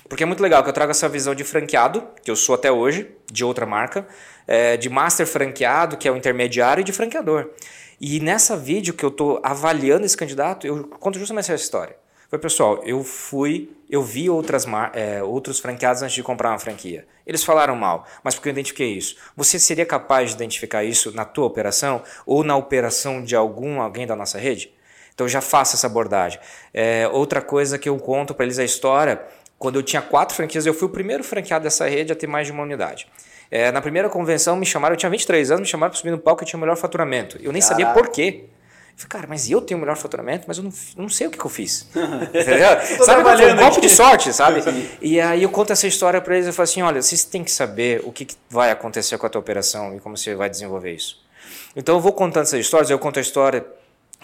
[0.08, 2.72] porque é muito legal que eu trago essa visão de franqueado, que eu sou até
[2.72, 4.06] hoje, de outra marca,
[4.46, 7.50] é, de master franqueado, que é o intermediário, e de franqueador.
[8.06, 11.96] E nessa vídeo que eu estou avaliando esse candidato, eu conto justamente essa história.
[12.28, 17.06] Foi, pessoal, eu fui, eu vi outras é, outros franqueados antes de comprar uma franquia.
[17.26, 19.16] Eles falaram mal, mas porque eu identifiquei isso.
[19.34, 24.06] Você seria capaz de identificar isso na tua operação ou na operação de algum alguém
[24.06, 24.70] da nossa rede?
[25.14, 26.38] Então já faça essa abordagem.
[26.74, 29.24] É, outra coisa que eu conto para eles é a história
[29.58, 32.46] quando eu tinha quatro franquias, eu fui o primeiro franqueado dessa rede a ter mais
[32.46, 33.08] de uma unidade.
[33.54, 36.18] É, na primeira convenção me chamaram, eu tinha 23 anos, me chamaram para subir no
[36.18, 37.36] palco e tinha o melhor faturamento.
[37.40, 37.84] Eu nem Caraca.
[37.84, 38.46] sabia por quê.
[38.46, 41.30] Eu falei, cara, mas eu tenho o melhor faturamento, mas eu não, não sei o
[41.30, 41.88] que, que eu fiz.
[43.04, 44.60] sabe, foi um golpe de sorte, sabe?
[45.00, 47.50] e aí eu conto essa história para eles e falo assim, olha, vocês têm que
[47.52, 50.92] saber o que, que vai acontecer com a tua operação e como você vai desenvolver
[50.92, 51.22] isso.
[51.76, 53.64] Então eu vou contando essas histórias, eu conto a história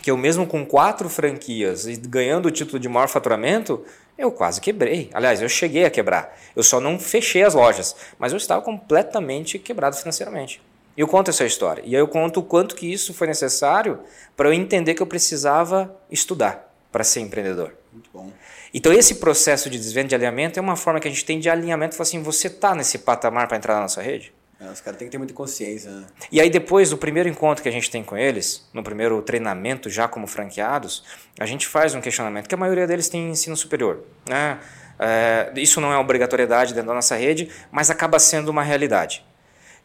[0.03, 3.85] que eu mesmo com quatro franquias e ganhando o título de maior faturamento,
[4.21, 5.11] eu quase quebrei.
[5.13, 6.37] Aliás, eu cheguei a quebrar.
[6.55, 10.63] Eu só não fechei as lojas, mas eu estava completamente quebrado financeiramente.
[10.97, 11.83] E eu conto essa história.
[11.87, 14.01] E aí eu conto o quanto que isso foi necessário
[14.37, 17.75] para eu entender que eu precisava estudar para ser empreendedor.
[17.93, 18.31] Muito bom.
[18.73, 21.49] Então esse processo de desvenda de alinhamento é uma forma que a gente tem de
[21.49, 24.33] alinhamento, assim, você está nesse patamar para entrar na nossa rede?
[24.61, 25.91] É, os caras têm que ter muita consciência.
[25.91, 26.07] Né?
[26.31, 29.89] E aí depois do primeiro encontro que a gente tem com eles, no primeiro treinamento
[29.89, 31.03] já como franqueados,
[31.39, 34.05] a gente faz um questionamento que a maioria deles tem ensino superior.
[34.29, 34.61] Né?
[34.99, 39.25] É, isso não é obrigatoriedade dentro da nossa rede, mas acaba sendo uma realidade.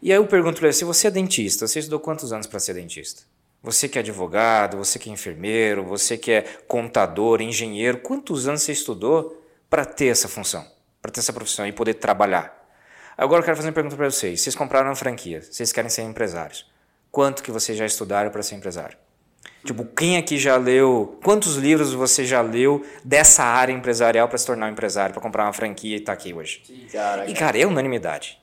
[0.02, 2.60] E aí eu pergunto para ele, se você é dentista, você estudou quantos anos para
[2.60, 3.22] ser dentista?
[3.62, 8.60] Você que é advogado, você que é enfermeiro, você que é contador, engenheiro, quantos anos
[8.60, 10.64] você estudou para ter essa função,
[11.00, 12.55] para ter essa profissão e poder trabalhar?
[13.16, 14.40] Agora eu quero fazer uma pergunta para vocês.
[14.40, 16.66] Vocês compraram uma franquia, vocês querem ser empresários.
[17.10, 18.98] Quanto que vocês já estudaram para ser empresário?
[19.64, 24.46] Tipo, quem aqui já leu, quantos livros você já leu dessa área empresarial para se
[24.46, 26.62] tornar um empresário, para comprar uma franquia e estar tá aqui hoje?
[26.64, 28.38] Sim, cara, e cara, é unanimidade.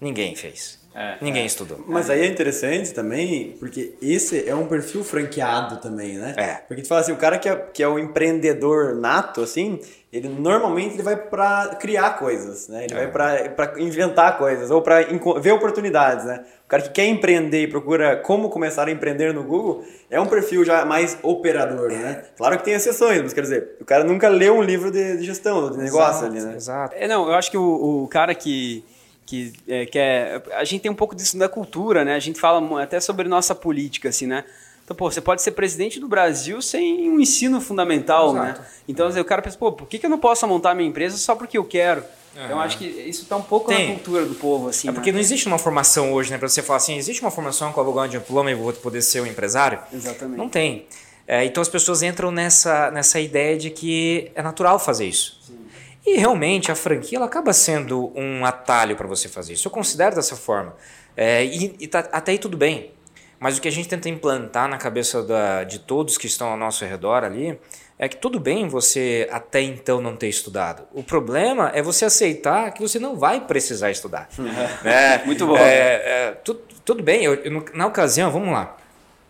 [0.00, 0.83] Ninguém fez.
[0.94, 1.46] É, Ninguém é.
[1.46, 1.82] estudou.
[1.86, 6.34] Mas aí é interessante também, porque esse é um perfil franqueado também, né?
[6.36, 6.54] É.
[6.68, 9.80] Porque tu fala assim, o cara que é, que é o empreendedor nato, assim,
[10.12, 12.84] ele normalmente ele vai para criar coisas, né?
[12.84, 13.06] Ele é.
[13.08, 15.00] vai para inventar coisas ou para
[15.40, 16.44] ver oportunidades, né?
[16.64, 20.26] O cara que quer empreender e procura como começar a empreender no Google é um
[20.26, 22.22] perfil já mais operador, né?
[22.36, 25.24] Claro que tem exceções, mas quer dizer, o cara nunca leu um livro de, de
[25.24, 26.54] gestão, de negócio exato, ali, né?
[26.54, 26.94] Exato.
[26.96, 28.84] É, não, eu acho que o, o cara que
[29.26, 32.14] que, é, que é, a gente tem um pouco disso da cultura, né?
[32.14, 34.44] A gente fala até sobre nossa política, assim, né?
[34.84, 38.50] Então, pô, você pode ser presidente do Brasil sem um ensino fundamental, né?
[38.50, 38.60] Exato.
[38.60, 38.66] né?
[38.86, 41.34] Então, o cara pensa, pô, por que, que eu não posso montar minha empresa só
[41.34, 42.04] porque eu quero?
[42.36, 42.44] Uhum.
[42.44, 43.88] Então, acho que isso está um pouco Tem.
[43.88, 44.88] na cultura do povo, assim.
[44.88, 45.14] É porque né?
[45.14, 46.36] não existe uma formação hoje, né?
[46.36, 49.22] Para você falar assim, existe uma formação com abogado de diploma e vou poder ser
[49.22, 49.78] um empresário?
[49.90, 50.36] Exatamente.
[50.36, 50.84] Não tem.
[51.26, 55.38] É, então, as pessoas entram nessa, nessa ideia de que é natural fazer isso.
[55.46, 55.63] Sim.
[56.06, 59.66] E realmente a franquia ela acaba sendo um atalho para você fazer isso.
[59.66, 60.76] Eu considero dessa forma.
[61.16, 62.92] É, e, e tá, até aí tudo bem.
[63.40, 66.56] Mas o que a gente tenta implantar na cabeça da, de todos que estão ao
[66.56, 67.58] nosso redor ali
[67.98, 70.84] é que tudo bem você até então não ter estudado.
[70.92, 74.28] O problema é você aceitar que você não vai precisar estudar.
[74.84, 75.56] é, Muito bom.
[75.56, 78.76] É, é, tu, tudo bem, eu, eu, na ocasião, vamos lá.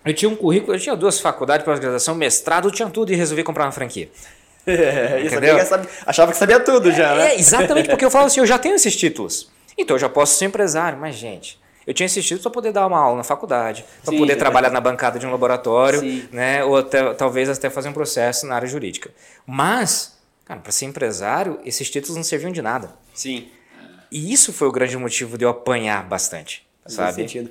[0.05, 3.43] Eu tinha um currículo, eu tinha duas faculdades, pós-graduação, mestrado, eu tinha tudo e resolvi
[3.43, 4.11] comprar uma franquia.
[4.67, 5.57] É, Entendeu?
[5.57, 7.35] Que achava que sabia tudo já, né?
[7.35, 9.51] É, exatamente, porque eu falo assim, eu já tenho esses títulos.
[9.77, 12.87] Então eu já posso ser empresário, mas gente, eu tinha esses títulos para poder dar
[12.87, 16.29] uma aula na faculdade, para poder é trabalhar na bancada de um laboratório, Sim.
[16.33, 19.11] né, ou até, talvez até fazer um processo na área jurídica.
[19.47, 22.91] Mas, cara, para ser empresário, esses títulos não serviam de nada.
[23.13, 23.49] Sim.
[24.11, 27.15] E isso foi o grande motivo de eu apanhar bastante, sabe?
[27.15, 27.51] sentido.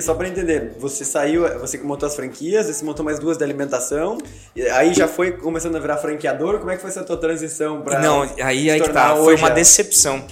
[0.00, 4.18] Só para entender, você saiu, você montou as franquias, você montou mais duas da alimentação,
[4.72, 6.58] aí já foi começando a virar franqueador.
[6.58, 9.16] Como é que foi essa tua transição para Não, aí, aí que tá.
[9.16, 10.24] Foi uma decepção.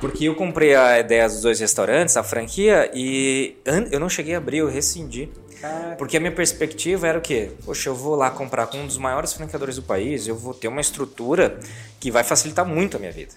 [0.00, 3.56] Porque eu comprei a ideia dos dois restaurantes, a franquia, e
[3.90, 5.30] eu não cheguei a abrir, eu rescindi.
[5.60, 5.96] Caraca.
[5.96, 7.50] Porque a minha perspectiva era o quê?
[7.64, 10.68] Poxa, eu vou lá comprar com um dos maiores franqueadores do país, eu vou ter
[10.68, 11.58] uma estrutura
[11.98, 13.32] que vai facilitar muito a minha vida.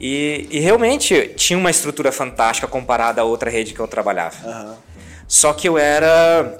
[0.00, 4.36] E, e realmente tinha uma estrutura fantástica comparada a outra rede que eu trabalhava.
[4.48, 4.74] Uhum.
[5.28, 6.58] Só que eu era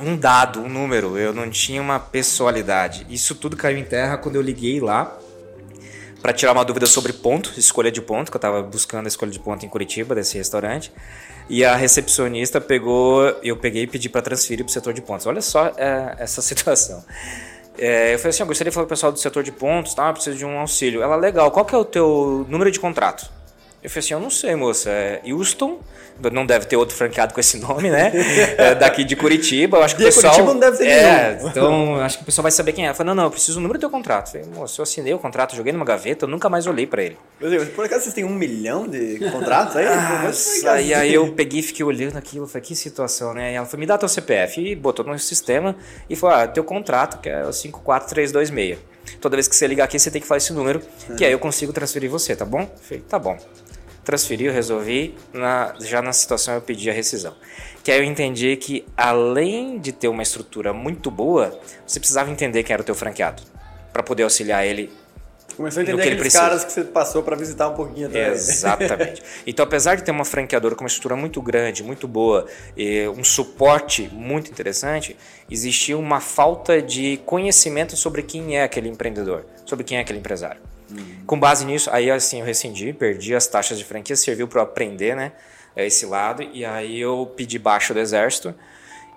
[0.00, 3.06] um dado, um número, eu não tinha uma pessoalidade.
[3.10, 5.16] Isso tudo caiu em terra quando eu liguei lá
[6.22, 9.30] para tirar uma dúvida sobre ponto, escolha de ponto, que eu estava buscando a escolha
[9.30, 10.92] de ponto em Curitiba, desse restaurante.
[11.48, 15.26] E a recepcionista pegou, eu peguei e pedi para transferir para o setor de pontos.
[15.26, 17.04] Olha só é, essa situação.
[17.78, 19.94] É, eu falei assim, eu gostaria de falar com o pessoal do setor de pontos,
[19.94, 20.08] tá?
[20.08, 21.02] Eu preciso de um auxílio.
[21.02, 23.30] Ela, legal, qual que é o teu número de contrato?
[23.82, 24.90] Eu falei assim, eu não sei, moça.
[24.90, 25.80] É Houston
[26.28, 28.12] não deve ter outro franqueado com esse nome, né?
[28.58, 29.78] É daqui de Curitiba.
[29.78, 30.34] Eu acho que o pessoal.
[30.34, 31.48] Curitiba não deve ter é, nenhum.
[31.48, 32.90] Então, acho que o pessoal vai saber quem é.
[32.90, 34.36] Eu falei, não, não, eu preciso do número do teu contrato.
[34.36, 37.02] Eu falei, moço, eu assinei o contrato, joguei numa gaveta, eu nunca mais olhei para
[37.02, 37.16] ele.
[37.40, 39.86] Meu Deus, por acaso vocês têm um milhão de contratos aí?
[39.86, 43.52] ah, e aí eu peguei e fiquei olhando aquilo, falei, que situação, né?
[43.52, 44.60] E ela falou, me dá teu CPF.
[44.60, 45.76] E botou no sistema
[46.08, 48.78] e falou, ah, teu contrato, que é o 54326.
[49.20, 50.82] Toda vez que você ligar aqui, você tem que falar esse número,
[51.16, 52.60] que aí eu consigo transferir você, tá bom?
[52.60, 53.38] Eu falei, tá bom
[54.10, 57.34] transferi, eu resolvi, na, já na situação eu pedi a rescisão.
[57.84, 62.62] Que aí eu entendi que além de ter uma estrutura muito boa, você precisava entender
[62.64, 63.42] quem era o teu franqueado,
[63.92, 64.90] para poder auxiliar ele
[65.56, 68.48] Começou a entender aqueles caras que você passou para visitar um pouquinho atrás.
[68.48, 69.22] Exatamente.
[69.46, 72.46] Então, apesar de ter uma franqueadora com uma estrutura muito grande, muito boa,
[72.76, 75.16] e um suporte muito interessante,
[75.50, 80.69] existia uma falta de conhecimento sobre quem é aquele empreendedor, sobre quem é aquele empresário.
[80.90, 81.24] Uhum.
[81.26, 85.14] Com base nisso, aí assim eu rescindi, perdi as taxas de franquia, serviu para aprender,
[85.14, 85.32] né,
[85.76, 88.54] esse lado, e aí eu pedi baixo do exército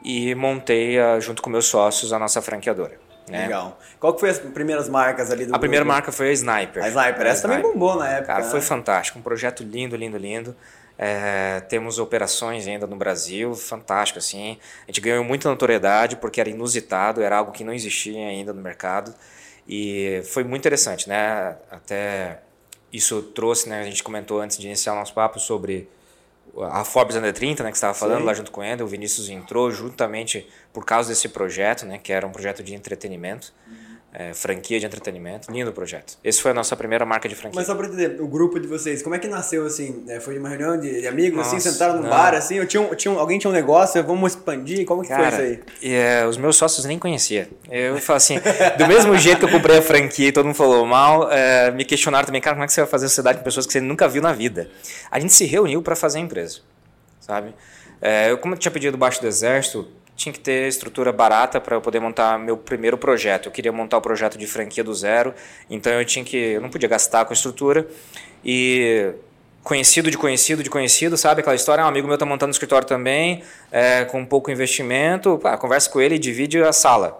[0.03, 2.99] e montei uh, junto com meus sócios a nossa franqueadora.
[3.29, 3.43] Né?
[3.43, 3.79] Legal.
[3.99, 6.83] Qual que foi as primeiras marcas ali do A primeira marca foi a Sniper.
[6.83, 8.27] A Sniper, essa também bombou na época.
[8.27, 8.51] Cara, né?
[8.51, 10.55] foi fantástico, um projeto lindo, lindo, lindo.
[10.97, 14.57] É, temos operações ainda no Brasil, fantástico assim.
[14.83, 18.62] A gente ganhou muita notoriedade porque era inusitado, era algo que não existia ainda no
[18.62, 19.13] mercado.
[19.67, 21.56] E foi muito interessante, né?
[21.71, 22.41] Até
[22.91, 23.82] isso trouxe, né?
[23.82, 25.89] A gente comentou antes de iniciar o nosso papo sobre
[26.69, 28.26] a Forbes Under 30, né, que estava falando Sim.
[28.26, 32.28] lá junto com ele, o Vinícius entrou juntamente por causa desse projeto, né, que era
[32.28, 33.52] um projeto de entretenimento.
[33.67, 33.83] Uhum
[34.13, 35.52] é, franquia de entretenimento.
[35.52, 36.17] Lindo projeto.
[36.23, 37.56] Esse foi a nossa primeira marca de franquia.
[37.56, 40.04] Mas só para entender, o grupo de vocês, como é que nasceu assim?
[40.08, 42.10] É, foi uma reunião de, de amigos, assim, nossa, assim, sentaram no não.
[42.10, 42.60] bar, assim?
[42.60, 44.86] Ou tinha, tinha, alguém tinha um negócio, vamos expandir?
[44.86, 45.91] Como que Cara, foi isso aí?
[45.91, 47.49] É, os meus sócios nem conhecia.
[47.69, 48.39] Eu falo assim,
[48.78, 51.84] do mesmo jeito que eu comprei a franquia e todo mundo falou mal, é, me
[51.84, 54.08] questionaram também, cara, como é que você vai fazer sociedade com pessoas que você nunca
[54.08, 54.69] viu na vida?
[55.10, 56.60] A gente se reuniu para fazer a empresa,
[57.19, 57.54] sabe?
[57.99, 59.88] É, eu, como eu tinha pedido baixo do exército,
[60.23, 63.47] tinha que ter estrutura barata para eu poder montar meu primeiro projeto.
[63.47, 65.33] Eu queria montar o projeto de franquia do zero,
[65.69, 67.86] então eu tinha que, eu não podia gastar com estrutura
[68.43, 69.12] e
[69.63, 71.83] conhecido de conhecido de conhecido, sabe aquela história?
[71.83, 75.99] Um amigo meu está montando um escritório também, é, com pouco investimento, pá, conversa com
[75.99, 77.19] ele e divide a sala.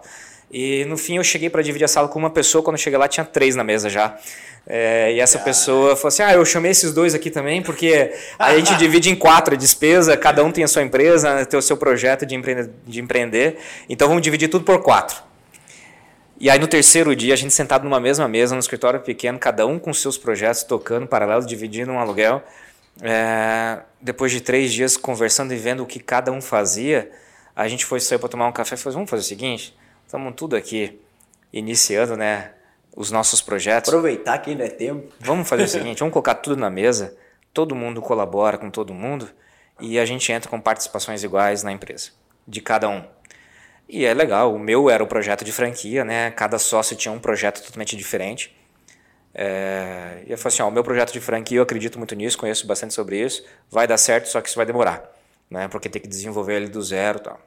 [0.56, 2.96] E no fim eu cheguei para dividir a sala com uma pessoa, quando eu cheguei
[2.96, 4.16] lá tinha três na mesa já.
[4.64, 8.54] É, e essa pessoa falou assim: Ah, eu chamei esses dois aqui também, porque a
[8.54, 11.76] gente divide em quatro a despesa, cada um tem a sua empresa, tem o seu
[11.76, 15.20] projeto de, empreender, de empreender, então vamos dividir tudo por quatro.
[16.38, 19.66] E aí no terceiro dia, a gente sentado numa mesma mesa, no escritório pequeno, cada
[19.66, 22.40] um com seus projetos tocando paralelo, dividindo um aluguel.
[23.02, 27.10] É, depois de três dias conversando e vendo o que cada um fazia,
[27.56, 29.74] a gente foi sair para tomar um café e falou: vamos fazer o seguinte,
[30.14, 31.00] estamos tudo aqui
[31.52, 32.52] iniciando, né?
[32.96, 33.88] os nossos projetos.
[33.88, 35.12] Aproveitar que ainda é tempo.
[35.18, 37.16] Vamos fazer o seguinte, vamos colocar tudo na mesa,
[37.52, 39.28] todo mundo colabora com todo mundo
[39.80, 42.10] e a gente entra com participações iguais na empresa,
[42.46, 43.02] de cada um.
[43.88, 46.30] E é legal, o meu era o projeto de franquia, né?
[46.30, 48.56] Cada sócio tinha um projeto totalmente diferente.
[49.34, 52.38] É, e eu falei assim, ó, o meu projeto de franquia, eu acredito muito nisso,
[52.38, 55.12] conheço bastante sobre isso, vai dar certo, só que isso vai demorar,
[55.50, 55.68] né?
[55.68, 57.40] Porque tem que desenvolver ele do zero, tal.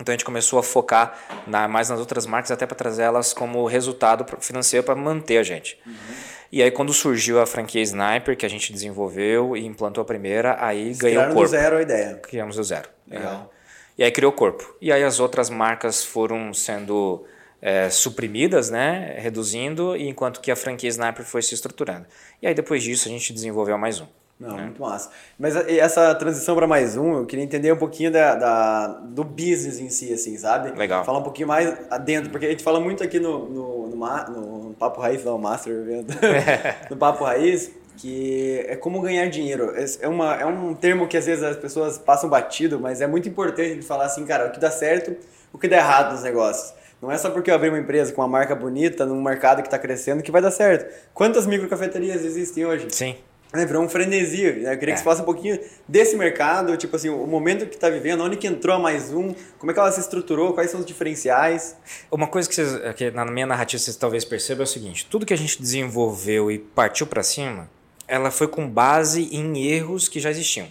[0.00, 3.32] Então a gente começou a focar na, mais nas outras marcas até para trazer elas
[3.32, 5.78] como resultado financeiro para manter a gente.
[5.86, 5.92] Uhum.
[6.50, 10.56] E aí quando surgiu a franquia Sniper, que a gente desenvolveu e implantou a primeira,
[10.58, 11.42] aí Vocês ganhou corpo.
[11.42, 12.14] do zero a ideia.
[12.16, 12.88] Criamos do zero.
[13.06, 13.52] Legal.
[13.54, 13.58] É.
[13.98, 14.76] E aí criou corpo.
[14.80, 17.24] E aí as outras marcas foram sendo
[17.60, 22.06] é, suprimidas, né, reduzindo, enquanto que a franquia Sniper foi se estruturando.
[22.40, 24.06] E aí depois disso a gente desenvolveu mais um.
[24.38, 24.64] Não, né?
[24.64, 25.10] muito massa.
[25.38, 29.80] Mas essa transição para mais um, eu queria entender um pouquinho da, da, do business
[29.80, 30.78] em si, assim, sabe?
[30.78, 31.04] Legal.
[31.04, 34.74] Falar um pouquinho mais adentro, porque a gente fala muito aqui no, no, no, no
[34.74, 36.14] Papo Raiz, não, Master Evento,
[36.88, 39.72] no Papo Raiz, que é como ganhar dinheiro.
[39.76, 43.08] É, é uma, é um termo que às vezes as pessoas passam batido, mas é
[43.08, 45.16] muito importante de falar assim, cara, o que dá certo,
[45.52, 46.72] o que dá errado nos negócios.
[47.02, 49.68] Não é só porque eu abri uma empresa com uma marca bonita, num mercado que
[49.68, 50.92] está crescendo, que vai dar certo.
[51.12, 52.88] Quantas microcafeterias existem hoje?
[52.90, 53.16] Sim.
[53.52, 54.42] É, virou um frenesi.
[54.42, 54.76] Eu queria É.
[54.92, 55.58] que você falasse um pouquinho
[55.88, 59.34] desse mercado, tipo assim, o momento que está vivendo, onde que entrou a mais um,
[59.58, 61.74] como é que ela se estruturou, quais são os diferenciais.
[62.10, 65.24] Uma coisa que, vocês, que na minha narrativa vocês talvez percebam é o seguinte: tudo
[65.24, 67.70] que a gente desenvolveu e partiu para cima,
[68.06, 70.68] ela foi com base em erros que já existiam.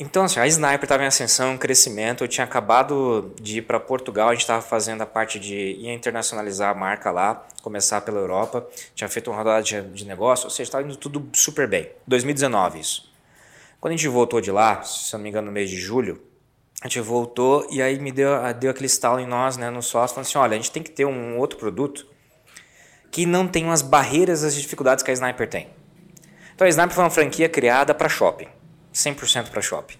[0.00, 2.22] Então, assim, a Sniper estava em ascensão, em crescimento.
[2.22, 6.70] Eu tinha acabado de ir para Portugal, a gente estava fazendo a parte de internacionalizar
[6.70, 8.64] a marca lá, começar pela Europa.
[8.94, 11.90] Tinha feito uma rodada de, de negócio, ou seja, estava indo tudo super bem.
[12.06, 13.12] 2019 isso.
[13.80, 16.22] Quando a gente voltou de lá, se eu não me engano, no mês de julho,
[16.80, 20.14] a gente voltou e aí me deu, deu aquele estalo em nós, né, no sócio,
[20.14, 22.06] falando assim, olha, a gente tem que ter um outro produto
[23.10, 25.68] que não tenha as barreiras, as dificuldades que a Sniper tem.
[26.54, 28.48] Então a Sniper foi uma franquia criada para shopping,
[28.92, 29.96] 100% para shopping.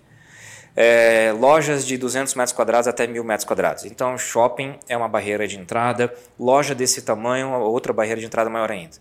[0.76, 3.84] É, lojas de 200 metros quadrados até 1000 metros quadrados.
[3.84, 8.70] Então shopping é uma barreira de entrada, loja desse tamanho, outra barreira de entrada maior
[8.70, 8.96] ainda.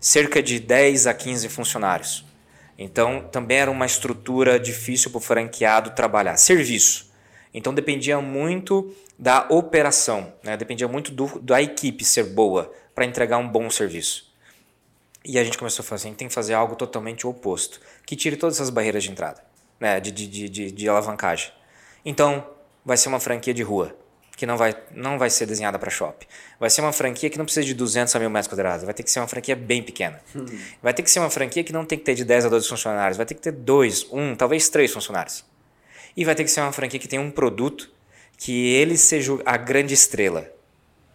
[0.00, 2.24] Cerca de 10 a 15 funcionários.
[2.76, 6.36] Então também era uma estrutura difícil para o franqueado trabalhar.
[6.36, 7.10] Serviço.
[7.52, 10.56] Então dependia muito da operação, né?
[10.56, 14.30] dependia muito do, da equipe ser boa para entregar um bom serviço.
[15.22, 18.16] E a gente começou a fazer, a gente tem que fazer algo totalmente oposto, que
[18.16, 19.42] tire todas essas barreiras de entrada,
[19.78, 20.00] né?
[20.00, 21.52] de, de, de, de, alavancagem.
[22.04, 22.46] Então
[22.84, 23.96] vai ser uma franquia de rua,
[24.36, 26.26] que não vai, não vai ser desenhada para shopping.
[26.58, 29.02] Vai ser uma franquia que não precisa de 200 a mil metros quadrados, vai ter
[29.02, 30.20] que ser uma franquia bem pequena.
[30.82, 32.68] Vai ter que ser uma franquia que não tem que ter de 10 a 12
[32.68, 35.44] funcionários, vai ter que ter dois, um, talvez três funcionários.
[36.16, 37.90] E vai ter que ser uma franquia que tenha um produto
[38.40, 40.50] que ele seja a grande estrela,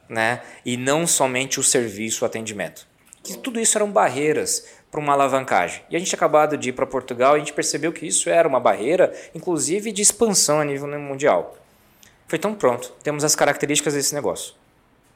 [0.07, 0.41] né?
[0.63, 2.87] E não somente o serviço, o atendimento.
[3.23, 5.81] Que tudo isso eram barreiras para uma alavancagem.
[5.89, 8.59] E a gente acabado de ir para Portugal a gente percebeu que isso era uma
[8.59, 11.55] barreira, inclusive de expansão a nível mundial.
[12.27, 14.53] Foi tão pronto, temos as características desse negócio.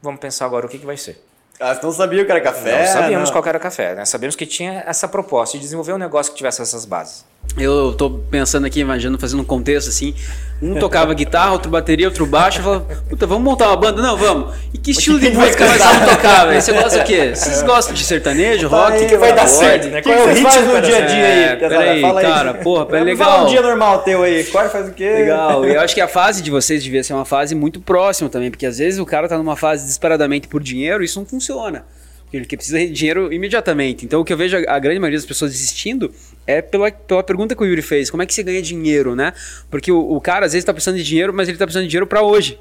[0.01, 1.21] Vamos pensar agora o que, que vai ser.
[1.59, 2.85] Ah, não sabia o que era café?
[2.85, 3.35] não sabíamos não.
[3.35, 4.05] qual que era café, né?
[4.05, 7.25] Sabíamos que tinha essa proposta de desenvolver um negócio que tivesse essas bases.
[7.57, 10.13] Eu tô pensando aqui, imaginando, fazendo um contexto assim.
[10.61, 12.59] Um tocava guitarra, outro bateria, outro baixo.
[12.59, 14.01] Eu falava, puta, vamos montar uma banda?
[14.01, 14.55] Não, vamos.
[14.73, 15.93] E que estilo de que música cantar?
[15.99, 16.61] vamos tocar, velho?
[16.61, 17.31] Você gosta do quê?
[17.35, 18.93] Vocês gostam de sertanejo, rock?
[18.93, 19.99] aí, vai dar certo, né?
[19.99, 21.77] O que Qual é o ritmo no para dia a dia É, aí, pesada?
[21.83, 22.25] peraí, Fala aí.
[22.27, 23.31] cara, porra, pera- Vamos legal.
[23.31, 24.43] falar um dia normal teu aí.
[24.45, 25.09] Corre faz o quê?
[25.09, 28.29] Legal, e eu acho que a fase de vocês devia ser uma fase muito próxima
[28.29, 31.83] também, porque às vezes o cara tá numa fase desesperadamente por dinheiro, isso não funciona.
[32.31, 34.05] Porque ele precisa de dinheiro imediatamente.
[34.05, 36.13] Então o que eu vejo a grande maioria das pessoas desistindo
[36.49, 39.33] é pela, pela pergunta que o Yuri fez: como é que você ganha dinheiro, né?
[39.69, 41.89] Porque o, o cara às vezes tá precisando de dinheiro, mas ele tá precisando de
[41.89, 42.59] dinheiro para hoje.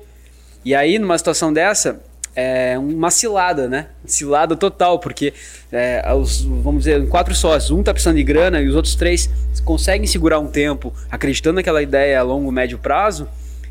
[0.62, 1.98] E aí, numa situação dessa,
[2.36, 3.86] é uma cilada, né?
[4.04, 5.32] Cilada total, porque
[5.72, 9.30] é, os, vamos dizer, quatro sócios, um tá precisando de grana e os outros três
[9.64, 13.26] conseguem segurar um tempo, acreditando naquela ideia a longo, médio prazo.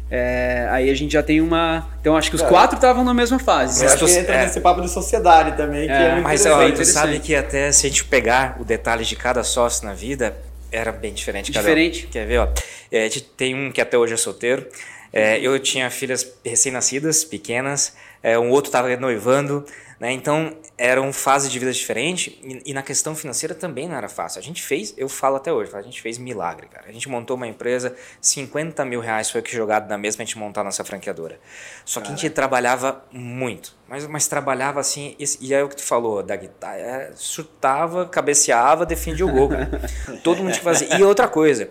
[0.10, 1.88] É, aí a gente já tem uma.
[2.00, 3.84] Então acho que os quatro estavam na mesma fase.
[3.84, 4.46] Eu acho que entra é.
[4.46, 6.78] nesse papo de sociedade também, que É, é, muito Mas ó, interessante.
[6.78, 10.36] tu sabe que até se a gente pegar o detalhe de cada sócio na vida,
[10.72, 12.06] era bem diferente cada Diferente.
[12.06, 12.10] um.
[12.10, 12.48] Quer ver, ó?
[12.92, 14.66] É, a gente tem um que até hoje é solteiro.
[15.12, 17.94] É, eu tinha filhas recém-nascidas, pequenas.
[18.22, 19.66] É, um outro estava noivando.
[20.00, 20.12] Né?
[20.12, 22.32] Então, eram fases de vida diferentes.
[22.44, 24.40] E, e na questão financeira também não era fácil.
[24.40, 26.86] A gente fez, eu falo até hoje, a gente fez milagre, cara.
[26.88, 30.38] A gente montou uma empresa, 50 mil reais foi que jogado na mesa pra gente
[30.38, 31.40] montar a nossa franqueadora.
[31.84, 33.76] Só que a gente trabalhava muito.
[33.88, 38.06] Mas, mas trabalhava assim, esse- e é o que tu falou da guitarra, é, chutava,
[38.06, 39.70] cabeceava, defendia o gol, cara.
[40.24, 40.94] Todo mundo tinha que fazer.
[41.00, 41.70] E outra coisa,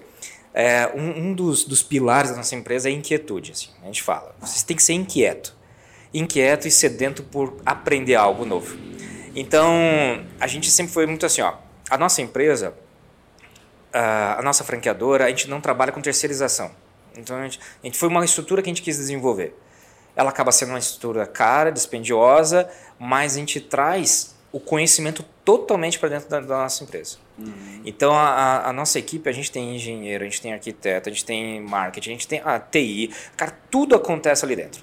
[0.52, 3.52] é, um, um dos, dos pilares da nossa empresa é a inquietude.
[3.52, 5.54] Assim, a gente fala, vocês têm que ser inquieto.
[6.18, 8.76] Inquieto e sedento por aprender algo novo.
[9.34, 9.70] Então,
[10.40, 11.54] a gente sempre foi muito assim, ó.
[11.90, 12.74] A nossa empresa,
[13.92, 16.70] a nossa franqueadora, a gente não trabalha com terceirização.
[17.16, 19.54] Então, a gente, a gente foi uma estrutura que a gente quis desenvolver.
[20.14, 26.08] Ela acaba sendo uma estrutura cara, dispendiosa, mas a gente traz o conhecimento totalmente para
[26.08, 27.18] dentro da, da nossa empresa.
[27.84, 31.12] Então, a, a- a nossa equipe, a gente tem engenheiro, a gente tem arquiteto, a
[31.12, 33.10] gente tem marketing, a gente tem a TI.
[33.36, 34.82] Cara, tudo acontece ali dentro.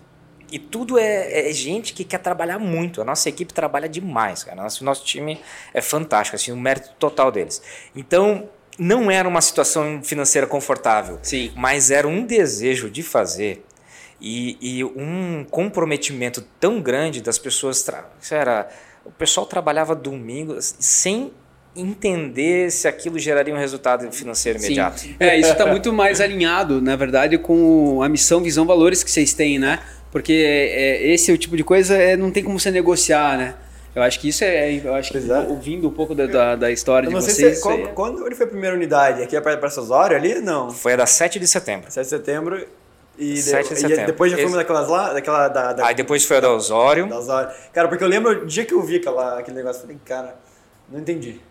[0.53, 3.01] E tudo é, é gente que quer trabalhar muito.
[3.01, 4.61] A nossa equipe trabalha demais, cara.
[4.61, 5.41] Nosso, nosso time
[5.73, 7.59] é fantástico, assim, o mérito total deles.
[7.95, 11.51] Então, não era uma situação financeira confortável, Sim.
[11.55, 13.65] mas era um desejo de fazer
[14.21, 17.83] e, e um comprometimento tão grande das pessoas.
[18.29, 18.69] Era,
[19.03, 21.31] o pessoal trabalhava domingo sem
[21.75, 24.99] entender se aquilo geraria um resultado financeiro imediato.
[24.99, 25.15] Sim.
[25.19, 29.33] É, isso está muito mais alinhado, na verdade, com a missão, visão, valores que vocês
[29.33, 29.79] têm, né?
[30.13, 33.55] Porque é, esse é o tipo de coisa, é, não tem como você negociar, né?
[33.95, 34.71] Eu acho que isso é.
[34.75, 35.39] Eu acho que é.
[35.49, 37.57] ouvindo um pouco da, da, da história de vocês.
[37.57, 39.23] se, qual, isso aí é- quando foi a primeira unidade?
[39.23, 40.35] Aqui é para Osório ali?
[40.35, 40.69] Não.
[40.69, 41.91] Foi a da 7 de setembro.
[41.91, 42.67] 7 de setembro.
[43.17, 45.95] E, de- 7 de e depois já Esse- uma daquelas lá, daquela da, da, Aí
[45.95, 47.07] depois foi a da Osório.
[47.07, 47.49] da Osório.
[47.73, 50.35] Cara, porque eu lembro o dia que eu vi aquela, aquele negócio, eu falei, cara,
[50.91, 51.41] não entendi.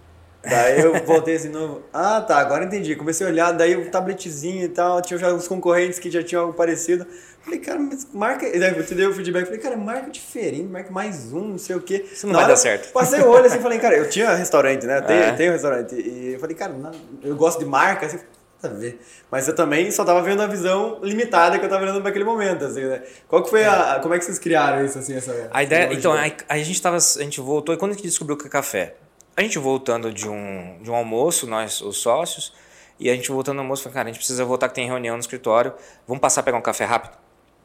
[0.45, 1.83] Daí eu voltei assim de novo.
[1.93, 2.97] Ah, tá, agora entendi.
[2.97, 6.43] Comecei a olhar, daí o tabletzinho e tal, tinha já uns concorrentes que já tinham
[6.43, 7.07] algo parecido.
[7.43, 8.47] Falei, cara, mas marca.
[8.47, 11.59] E daí eu te dei o feedback, falei, cara, marca diferente, marca mais um, não
[11.59, 12.05] sei o quê.
[12.13, 12.93] Isso não Na vai hora, dar certo.
[12.93, 15.01] Passei o olho assim e falei, cara, eu tinha restaurante, né?
[15.01, 15.33] Tenho, É.
[15.33, 15.95] tenho restaurante.
[15.97, 18.19] E eu falei, cara, não- eu gosto de marca, assim,
[18.63, 19.01] nada a ver.
[19.29, 22.65] Mas eu também só tava vendo a visão limitada que eu tava vendo naquele momento,
[22.65, 23.03] assim, né?
[23.27, 23.99] Qual que foi a.
[24.01, 25.49] Como é que vocês criaram isso, assim, essa.
[25.53, 28.37] A ideia, então, aí a gente tava, a gente voltou, e quando a gente descobriu
[28.37, 28.95] que é café?
[29.35, 32.53] A gente voltando de um, de um almoço, nós, os sócios,
[33.01, 35.17] e a gente voltando do almoço, falou, cara, a gente precisa voltar que tem reunião
[35.17, 35.73] no escritório,
[36.07, 37.17] vamos passar a pegar um café rápido?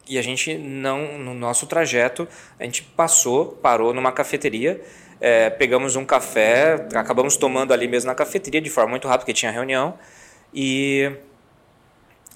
[0.08, 2.26] E a gente não, no nosso trajeto,
[2.58, 4.82] a gente passou, parou numa cafeteria,
[5.20, 9.34] é, pegamos um café, acabamos tomando ali mesmo na cafeteria de forma muito rápida, porque
[9.34, 10.00] tinha reunião,
[10.54, 11.12] e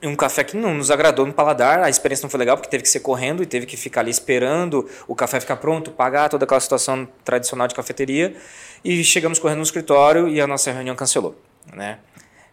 [0.04, 2.84] um café que não nos agradou no paladar, a experiência não foi legal porque teve
[2.84, 6.44] que ser correndo e teve que ficar ali esperando o café ficar pronto, pagar toda
[6.44, 8.36] aquela situação tradicional de cafeteria
[8.84, 11.36] e chegamos correndo no escritório e a nossa reunião cancelou,
[11.74, 12.00] né?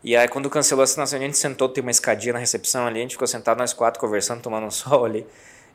[0.03, 2.87] E aí quando cancelou essa nossa reunião, a gente sentou, tem uma escadinha na recepção
[2.87, 5.27] ali, a gente ficou sentado nós quatro conversando, tomando um sol ali.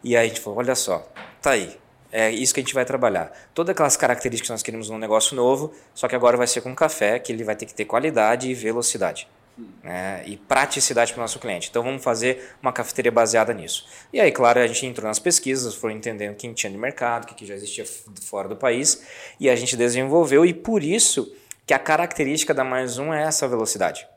[0.03, 1.07] E aí a gente falou, olha só,
[1.41, 1.77] tá aí.
[2.11, 3.31] É isso que a gente vai trabalhar.
[3.55, 6.75] Todas aquelas características que nós queremos num negócio novo, só que agora vai ser com
[6.75, 9.27] café, que ele vai ter que ter qualidade e velocidade
[9.83, 11.69] né, e praticidade para o nosso cliente.
[11.69, 13.85] Então vamos fazer uma cafeteria baseada nisso.
[14.11, 17.35] E aí, claro, a gente entrou nas pesquisas, foi entendendo quem tinha de mercado, o
[17.35, 17.85] que, já existia
[18.21, 19.03] fora do país,
[19.39, 21.33] e a gente desenvolveu, e por isso
[21.65, 24.07] que a característica da mais um é essa velocidade.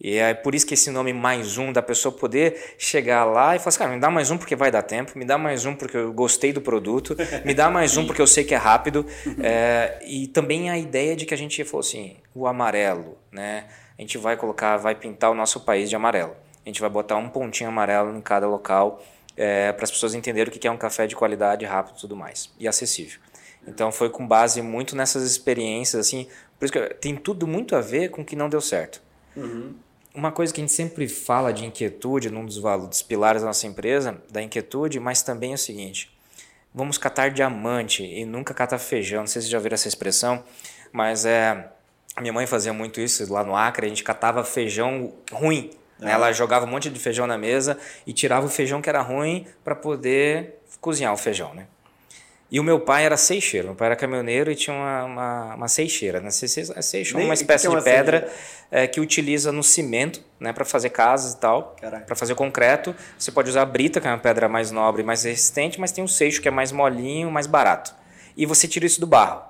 [0.00, 3.58] E é por isso que esse nome mais um, da pessoa poder chegar lá e
[3.58, 5.74] falar assim, cara, me dá mais um porque vai dar tempo, me dá mais um
[5.74, 9.04] porque eu gostei do produto, me dá mais um porque eu sei que é rápido.
[9.42, 13.64] É, e também a ideia de que a gente falou assim, o amarelo, né?
[13.98, 16.34] A gente vai colocar, vai pintar o nosso país de amarelo.
[16.64, 19.02] A gente vai botar um pontinho amarelo em cada local
[19.34, 22.52] para as pessoas entenderem o que é um café de qualidade, rápido e tudo mais,
[22.58, 23.20] e acessível.
[23.66, 26.26] Então foi com base muito nessas experiências, assim,
[26.58, 29.00] por isso que tem tudo muito a ver com o que não deu certo.
[30.14, 33.66] Uma coisa que a gente sempre fala de inquietude, num dos, dos pilares da nossa
[33.66, 36.10] empresa, da inquietude, mas também é o seguinte:
[36.74, 39.20] vamos catar diamante e nunca catar feijão.
[39.20, 40.44] Não sei se vocês já viram essa expressão,
[40.92, 41.72] mas é.
[42.16, 45.70] A Minha mãe fazia muito isso lá no Acre, a gente catava feijão ruim.
[45.98, 46.12] né?
[46.12, 49.46] Ela jogava um monte de feijão na mesa e tirava o feijão que era ruim
[49.64, 51.66] para poder cozinhar o feijão, né?
[52.50, 55.68] E o meu pai era seixeiro, meu pai era caminhoneiro e tinha uma, uma, uma
[55.68, 56.20] seixeira.
[56.20, 56.30] Né?
[56.30, 58.42] Se- se- a Seixo é uma espécie é uma de pedra seixeira?
[58.70, 62.94] é, que utiliza no cimento né, para fazer casas e tal, para fazer concreto.
[63.18, 66.04] Você pode usar a brita, que é uma pedra mais nobre, mais resistente, mas tem
[66.04, 67.94] o seixo, que é mais molinho, mais barato.
[68.36, 69.42] E você tira isso do barro.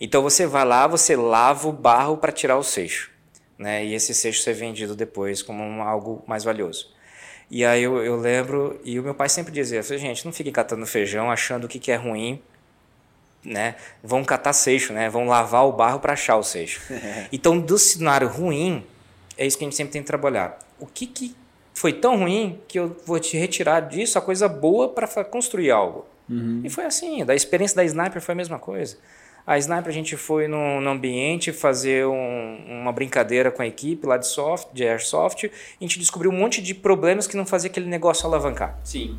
[0.00, 3.10] Então você vai lá, você lava o barro para tirar o seixo.
[3.58, 3.84] Né?
[3.84, 6.92] E esse seixo ser vendido depois como um- algo mais valioso.
[7.50, 10.86] E aí eu, eu lembro, e o meu pai sempre dizia, gente, não fiquem catando
[10.86, 12.40] feijão achando o que, que é ruim,
[13.44, 13.76] né?
[14.02, 15.08] Vão catar seixo, né?
[15.08, 16.80] Vão lavar o barro para achar o seixo.
[17.32, 18.84] então, do cenário ruim,
[19.36, 20.58] é isso que a gente sempre tem que trabalhar.
[20.78, 21.34] O que, que
[21.72, 26.06] foi tão ruim que eu vou te retirar disso a coisa boa para construir algo?
[26.64, 27.24] E foi assim.
[27.24, 28.98] Da experiência da Sniper foi a mesma coisa.
[29.48, 34.06] A Sniper a gente foi num, num ambiente fazer um- uma brincadeira com a equipe
[34.06, 37.46] lá de soft, de Airsoft, e a gente descobriu um monte de problemas que não
[37.46, 38.78] fazia aquele negócio alavancar.
[38.84, 39.16] Sim.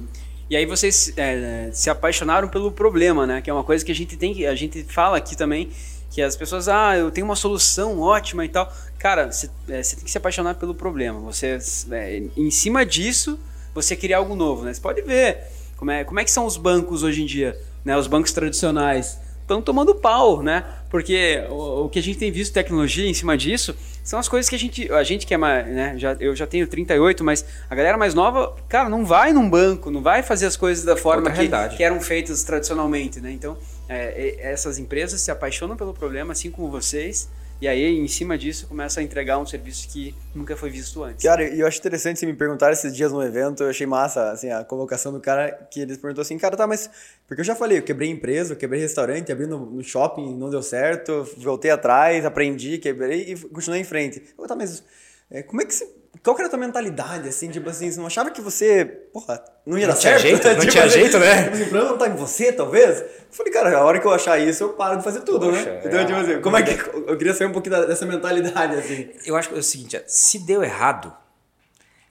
[0.48, 3.42] E aí vocês é, se apaixonaram pelo problema, né?
[3.42, 4.46] Que é uma coisa que a gente tem.
[4.46, 5.72] A gente fala aqui também,
[6.12, 8.72] que as pessoas, ah, eu tenho uma solução ótima e tal.
[9.00, 11.20] Cara, você, é, tem que se apaixonar pelo problema.
[11.22, 11.58] Você,
[11.92, 13.40] é, em cima disso,
[13.74, 14.74] você cria algo novo, né?
[14.76, 15.40] Você pode ver
[15.76, 17.98] como é, como é que são os bancos hoje em dia, né?
[17.98, 19.18] Os bancos tradicionais
[19.50, 20.64] estão tomando pau, né?
[20.90, 24.48] Porque o, o que a gente tem visto tecnologia em cima disso são as coisas
[24.48, 25.96] que a gente, a gente que é mais, né?
[25.98, 29.92] Já, eu já tenho 38, mas a galera mais nova, cara, não vai num banco,
[29.92, 33.32] não vai fazer as coisas da forma que, que eram feitas tradicionalmente, né?
[33.32, 33.58] Então,
[33.88, 37.30] é, é, essas empresas se apaixonam pelo problema, assim como vocês,
[37.62, 41.24] e aí, em cima disso, começa a entregar um serviço que nunca foi visto antes.
[41.24, 44.32] Cara, e eu acho interessante se me perguntaram esses dias no evento, eu achei massa,
[44.32, 46.90] assim, a convocação do cara, que eles perguntou assim, cara, tá, mas...
[47.28, 50.50] Porque eu já falei, eu quebrei empresa, eu quebrei restaurante, abri no, no shopping, não
[50.50, 54.24] deu certo, voltei atrás, aprendi, quebrei e continuei em frente.
[54.38, 54.82] Eu, tá, mas
[55.30, 55.99] é, como é que você...
[56.24, 59.44] Qual que era a tua mentalidade, assim, tipo assim, você não achava que você, porra,
[59.66, 60.22] não ia Não dar tinha certo?
[60.22, 61.44] jeito, não Tipo tinha assim, jeito, né?
[61.44, 63.00] Tipo assim, o problema não tá em você, talvez?
[63.00, 65.66] Eu falei, cara, a hora que eu achar isso, eu paro de fazer tudo, Poxa,
[65.66, 65.82] né?
[65.86, 66.06] Então, é.
[66.06, 66.72] tipo assim, como é que...
[66.72, 69.10] Eu queria saber um pouquinho dessa mentalidade, assim.
[69.26, 71.14] Eu acho que é o seguinte, é, se deu errado,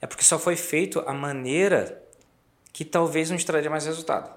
[0.01, 2.01] é porque só foi feito a maneira
[2.73, 4.29] que talvez não te traria mais resultado.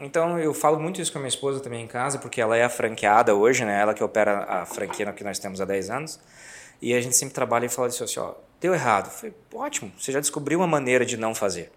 [0.00, 2.62] Então eu falo muito isso com a minha esposa também em casa, porque ela é
[2.62, 3.80] a franqueada hoje, né?
[3.80, 6.20] Ela que opera a franquia que nós temos há 10 anos.
[6.80, 9.10] E a gente sempre trabalha e fala assim, ó, deu errado.
[9.10, 11.70] falei, ótimo, você já descobriu uma maneira de não fazer.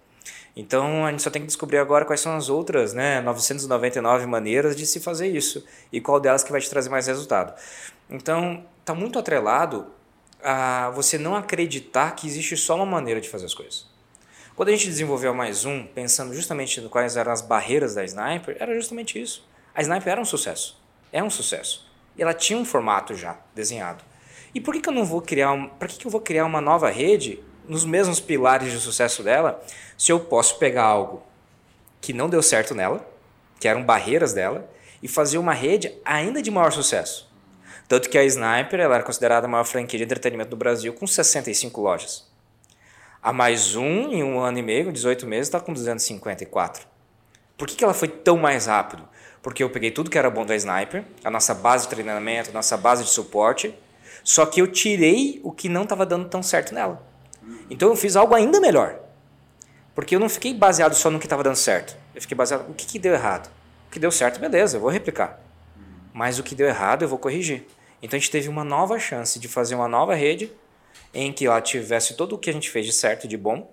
[0.55, 4.75] Então a gente só tem que descobrir agora quais são as outras, né, 999 maneiras
[4.75, 7.53] de se fazer isso e qual delas que vai te trazer mais resultado.
[8.09, 9.87] Então está muito atrelado
[10.43, 13.89] a você não acreditar que existe só uma maneira de fazer as coisas.
[14.55, 18.57] Quando a gente desenvolveu mais um, pensando justamente em quais eram as barreiras da Sniper,
[18.59, 19.47] era justamente isso.
[19.73, 20.77] A Sniper era um sucesso,
[21.13, 21.89] é um sucesso.
[22.17, 24.03] E ela tinha um formato já desenhado.
[24.53, 26.61] E por que, que eu não vou criar, um, que, que eu vou criar uma
[26.61, 29.63] nova rede nos mesmos pilares de sucesso dela,
[29.97, 31.23] se eu posso pegar algo
[32.01, 33.07] que não deu certo nela,
[33.59, 34.69] que eram barreiras dela,
[35.01, 37.31] e fazer uma rede ainda de maior sucesso.
[37.87, 41.05] Tanto que a Sniper ela era considerada a maior franquia de entretenimento do Brasil, com
[41.05, 42.29] 65 lojas.
[43.21, 46.87] A mais um, em um ano e meio, 18 meses, está com 254.
[47.57, 49.07] Por que, que ela foi tão mais rápido?
[49.41, 52.53] Porque eu peguei tudo que era bom da Sniper, a nossa base de treinamento, a
[52.53, 53.73] nossa base de suporte,
[54.23, 57.05] só que eu tirei o que não estava dando tão certo nela.
[57.69, 58.99] Então eu fiz algo ainda melhor.
[59.95, 61.97] Porque eu não fiquei baseado só no que estava dando certo.
[62.13, 63.49] Eu fiquei baseado no que, que deu errado.
[63.87, 65.39] O que deu certo, beleza, eu vou replicar.
[66.13, 67.65] Mas o que deu errado, eu vou corrigir.
[68.01, 70.51] Então a gente teve uma nova chance de fazer uma nova rede
[71.13, 73.71] em que ela tivesse tudo o que a gente fez de certo de bom,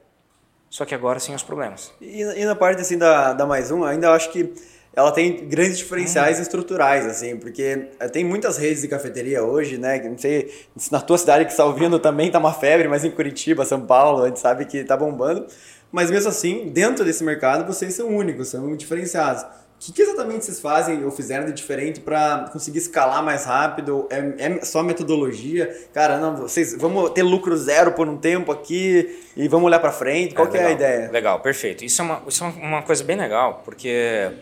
[0.68, 1.92] só que agora sem os problemas.
[2.00, 4.52] E, e na parte assim da, da mais um, ainda acho que
[4.98, 6.42] ela tem grandes diferenciais hum.
[6.42, 10.00] estruturais, assim, porque eh, tem muitas redes de cafeteria hoje, né?
[10.00, 13.10] Não sei se na tua cidade que está ouvindo também tá uma febre, mas em
[13.12, 15.46] Curitiba, São Paulo, a gente sabe que tá bombando.
[15.92, 19.42] Mas mesmo assim, dentro desse mercado, vocês são únicos, são diferenciados.
[19.42, 19.46] O
[19.78, 24.08] que, que, exatamente vocês fazem ou fizeram de diferente para conseguir escalar mais rápido?
[24.10, 25.72] É, é, só metodologia?
[25.94, 29.92] Cara, não, vocês vamos ter lucro zero por um tempo aqui e vamos olhar para
[29.92, 30.34] frente.
[30.34, 31.10] Qual é, que é a ideia?
[31.12, 31.84] Legal, perfeito.
[31.84, 34.32] Isso é, uma, isso é uma coisa bem legal, porque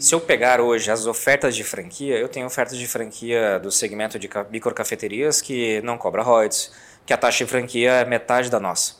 [0.00, 4.18] se eu pegar hoje as ofertas de franquia, eu tenho ofertas de franquia do segmento
[4.18, 6.72] de microcafeterias que não cobra royalties,
[7.04, 8.94] que a taxa de franquia é metade da nossa.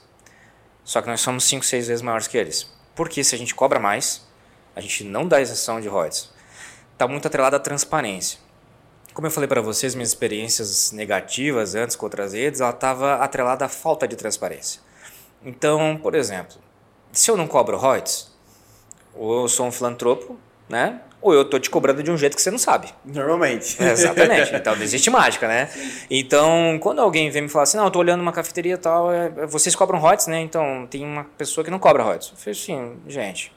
[0.84, 2.70] Só que nós somos 5, 6 vezes maiores que eles.
[2.94, 4.28] Porque se a gente cobra mais,
[4.76, 6.28] a gente não dá isenção de royalties.
[6.92, 8.38] Está muito atrelado à transparência.
[9.14, 13.64] Como eu falei para vocês, minhas experiências negativas antes com outras redes, ela estava atrelada
[13.64, 14.82] à falta de transparência.
[15.42, 16.58] Então, por exemplo,
[17.10, 18.30] se eu não cobro royalties,
[19.14, 20.38] ou eu sou um filantropo
[20.70, 21.00] né?
[21.20, 22.88] Ou eu tô te cobrando de um jeito que você não sabe.
[23.04, 23.76] Normalmente.
[23.82, 24.54] É, exatamente.
[24.60, 25.68] Então não existe mágica, né?
[26.10, 29.12] Então, quando alguém vem me falar assim, não, eu tô olhando uma cafeteria e tal,
[29.12, 30.40] é, vocês cobram royalties, né?
[30.40, 32.30] Então tem uma pessoa que não cobra royalties.
[32.30, 33.52] Eu falei assim, gente,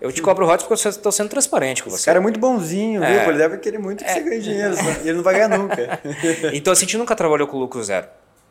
[0.00, 1.96] eu te cobro royalties porque eu estou sendo transparente com você.
[1.96, 3.30] Esse cara é muito bonzinho, é, viu?
[3.30, 6.00] Ele deve querer muito que é, você ganhe dinheiro, e ele não vai ganhar nunca.
[6.52, 8.06] então, assim, a gente nunca trabalhou com lucro zero.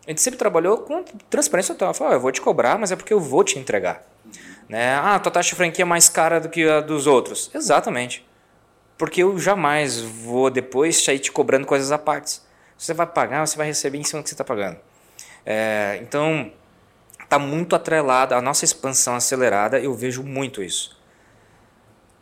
[0.06, 1.94] A gente sempre trabalhou com transparência total.
[1.94, 4.04] Falou, oh, eu vou te cobrar, mas é porque eu vou te entregar.
[4.72, 4.96] Né?
[4.96, 7.52] Ah, tua taxa de franquia é mais cara do que a dos outros.
[7.54, 8.26] Exatamente.
[8.98, 12.40] Porque eu jamais vou depois sair te cobrando coisas à parte.
[12.78, 14.78] Você vai pagar, você vai receber em cima do que você está pagando.
[15.46, 16.50] É, então,
[17.22, 20.98] está muito atrelada a nossa expansão acelerada, eu vejo muito isso.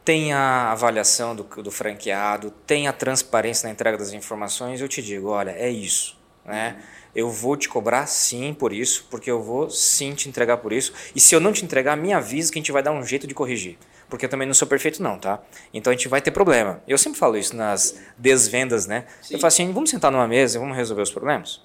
[0.04, 5.04] Tem a avaliação do, do franqueado, tem a transparência na entrega das informações, eu te
[5.04, 6.18] digo, olha, é isso.
[6.44, 6.78] Né?
[6.80, 10.72] Uhum eu vou te cobrar sim por isso, porque eu vou sim te entregar por
[10.72, 10.94] isso.
[11.16, 13.26] E se eu não te entregar, me avisa que a gente vai dar um jeito
[13.26, 13.78] de corrigir.
[14.10, 15.40] Porque eu também não sou perfeito, não, tá?
[15.74, 16.82] Então a gente vai ter problema.
[16.88, 19.06] Eu sempre falo isso nas desvendas, né?
[19.22, 19.36] Sim.
[19.36, 21.62] Eu falo assim: vamos sentar numa mesa e vamos resolver os problemas?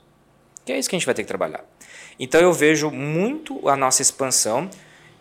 [0.64, 1.64] Que é isso que a gente vai ter que trabalhar.
[2.18, 4.68] Então eu vejo muito a nossa expansão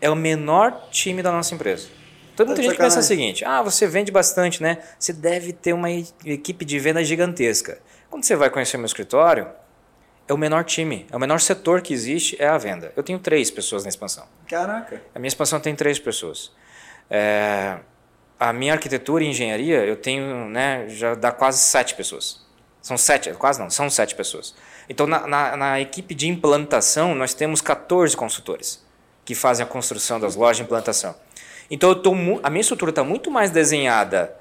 [0.00, 1.88] é o menor time da nossa empresa.
[2.36, 4.78] Toda muita gente pensa o seguinte: ah, você vende bastante, né?
[4.98, 7.78] Você deve ter uma equipe de venda gigantesca.
[8.10, 9.48] Quando você vai conhecer meu escritório,
[10.26, 12.92] é o menor time, é o menor setor que existe é a venda.
[12.96, 14.26] Eu tenho três pessoas na expansão.
[14.48, 15.02] Caraca.
[15.14, 16.50] A minha expansão tem três pessoas.
[17.10, 17.78] É,
[18.40, 22.42] a minha arquitetura e engenharia eu tenho, né, já dá quase sete pessoas.
[22.80, 24.54] São sete, quase não, são sete pessoas.
[24.88, 28.84] Então na, na, na equipe de implantação nós temos 14 consultores
[29.24, 31.14] que fazem a construção das lojas de implantação.
[31.70, 32.12] Então eu tô,
[32.42, 34.34] a minha estrutura está muito mais desenhada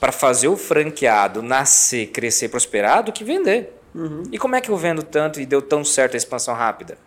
[0.00, 3.72] para fazer o franqueado nascer, crescer, prosperar do que vender.
[3.96, 4.24] Uhum.
[4.30, 6.98] E como é que eu vendo tanto e deu tão certo a expansão rápida?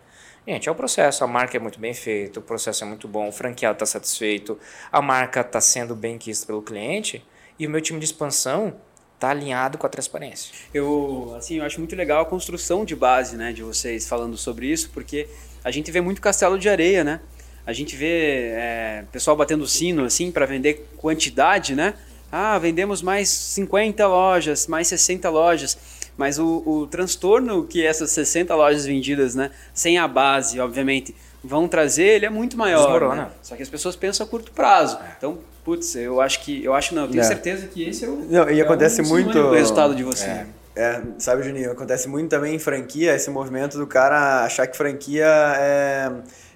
[0.46, 1.22] Gente, é o processo.
[1.22, 4.58] A marca é muito bem feita, o processo é muito bom, o franqueado está satisfeito,
[4.90, 7.24] a marca está sendo bem quista pelo cliente
[7.58, 8.74] e o meu time de expansão
[9.14, 10.52] está alinhado com a transparência.
[10.74, 14.66] Eu, assim, eu acho muito legal a construção de base, né, de vocês falando sobre
[14.66, 15.28] isso, porque
[15.62, 17.20] a gente vê muito castelo de areia, né?
[17.66, 21.94] A gente vê é, pessoal batendo sino assim para vender quantidade, né?
[22.32, 25.78] Ah, vendemos mais 50 lojas, mais 60 lojas
[26.20, 31.66] Mas o, o transtorno que essas 60 lojas vendidas, né, sem a base, obviamente, vão
[31.66, 32.82] trazer, ele é muito maior.
[32.82, 33.22] Desmorona.
[33.22, 33.28] Né?
[33.40, 34.98] Só que as pessoas pensam a curto prazo.
[35.16, 36.62] Então, putz, eu acho que.
[36.62, 37.24] Eu acho não, eu tenho É.
[37.24, 38.16] certeza que esse é o.
[38.28, 40.26] Não, e é acontece um muito- únicos resultado de você.
[40.26, 40.46] É.
[40.76, 45.24] É, sabe, Juninho, acontece muito também em franquia, esse movimento do cara achar que franquia
[45.26, 46.10] é,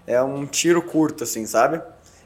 [0.06, 1.80] é um tiro curto, assim, sabe?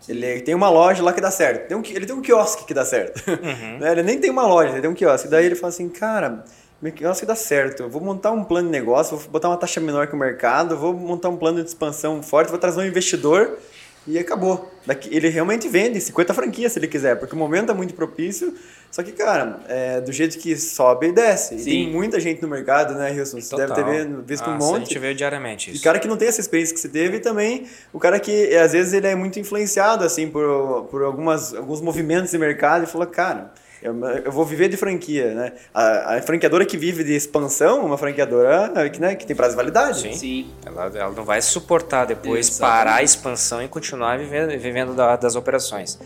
[0.09, 1.69] Ele tem uma loja lá que dá certo.
[1.69, 3.23] Tem um, ele tem um quiosque que dá certo.
[3.79, 3.93] Né?
[3.93, 5.29] Ele nem tem uma loja, ele tem um quiosque.
[5.29, 6.45] Daí ele fala assim, cara,
[6.81, 7.83] meu quiosque dá certo.
[7.85, 10.77] Eu vou montar um plano de negócio, vou botar uma taxa menor que o mercado,
[10.77, 13.59] vou montar um plano de expansão forte, vou trazer um investidor
[14.07, 14.73] e acabou.
[14.87, 18.55] Daqui, ele realmente vende 50 franquias se ele quiser, porque o momento é muito propício.
[18.91, 21.57] Só que, cara, é, do jeito que sobe e desce.
[21.57, 23.39] E tem muita gente no mercado, né, Wilson?
[23.39, 23.85] Você deve ter
[24.25, 24.89] visto um Nossa, A monte.
[24.89, 25.85] gente vê diariamente E isso.
[25.85, 28.59] cara que não tem essa experiência que você teve e também o cara que eh,
[28.59, 32.87] às vezes ele é muito influenciado assim por, por algumas, alguns movimentos de mercado e
[32.87, 33.53] fala, cara,
[33.83, 35.53] eu, eu vou viver de franquia, né?
[35.73, 39.57] A, a franqueadora que vive de expansão, uma franqueadora que, né, que tem prazo de
[39.57, 40.01] validade.
[40.01, 40.13] Sim.
[40.15, 40.51] Sim.
[40.67, 42.77] Ela, ela não vai suportar depois Exatamente.
[42.79, 45.99] parar a expansão e continuar vivendo, vivendo da- das operações.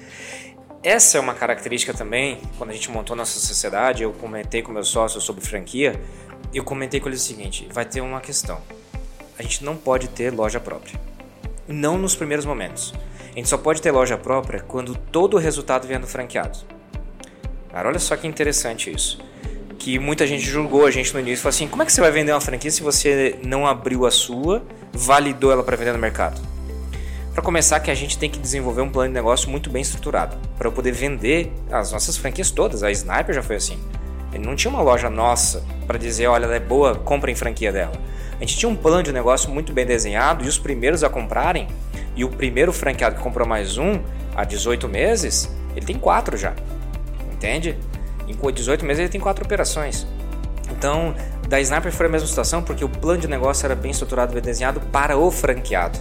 [0.82, 4.88] Essa é uma característica também, quando a gente montou nossa sociedade, eu comentei com meus
[4.88, 5.94] sócios sobre franquia,
[6.52, 8.60] eu comentei com eles o seguinte, vai ter uma questão.
[9.38, 10.98] A gente não pode ter loja própria.
[11.68, 12.92] Não nos primeiros momentos.
[13.32, 16.58] A gente só pode ter loja própria quando todo o resultado vier do franqueado.
[17.72, 19.18] Cara, olha só que interessante isso.
[19.78, 21.38] Que muita gente julgou a gente no início.
[21.38, 24.10] Falou assim: como é que você vai vender uma franquia se você não abriu a
[24.10, 24.62] sua,
[24.92, 26.40] validou ela para vender no mercado?
[27.32, 30.36] Para começar, que a gente tem que desenvolver um plano de negócio muito bem estruturado
[30.58, 32.82] para eu poder vender as nossas franquias todas.
[32.82, 33.78] A Sniper já foi assim.
[34.34, 37.72] Ele não tinha uma loja nossa para dizer: olha, ela é boa, compra em franquia
[37.72, 37.92] dela.
[38.36, 41.68] A gente tinha um plano de negócio muito bem desenhado e os primeiros a comprarem,
[42.14, 43.98] e o primeiro franqueado que comprou mais um,
[44.36, 46.54] há 18 meses, ele tem quatro já.
[47.42, 47.76] Entende?
[48.28, 50.06] Em 18 meses ele tem quatro operações.
[50.70, 51.12] Então,
[51.48, 54.40] da Sniper foi a mesma situação, porque o plano de negócio era bem estruturado, bem
[54.40, 55.98] desenhado para o franqueado.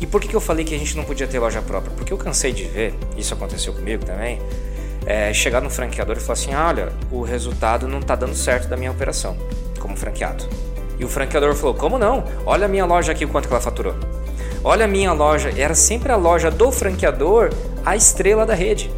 [0.00, 1.92] E por que, que eu falei que a gente não podia ter loja própria?
[1.94, 4.40] Porque eu cansei de ver, isso aconteceu comigo também,
[5.06, 8.76] é, chegar no franqueador e falar assim: olha, o resultado não está dando certo da
[8.76, 9.36] minha operação,
[9.78, 10.48] como franqueado.
[10.98, 12.24] E o franqueador falou: como não?
[12.44, 13.94] Olha a minha loja aqui, o quanto que ela faturou.
[14.64, 17.50] Olha a minha loja, era sempre a loja do franqueador
[17.86, 18.90] a estrela da rede.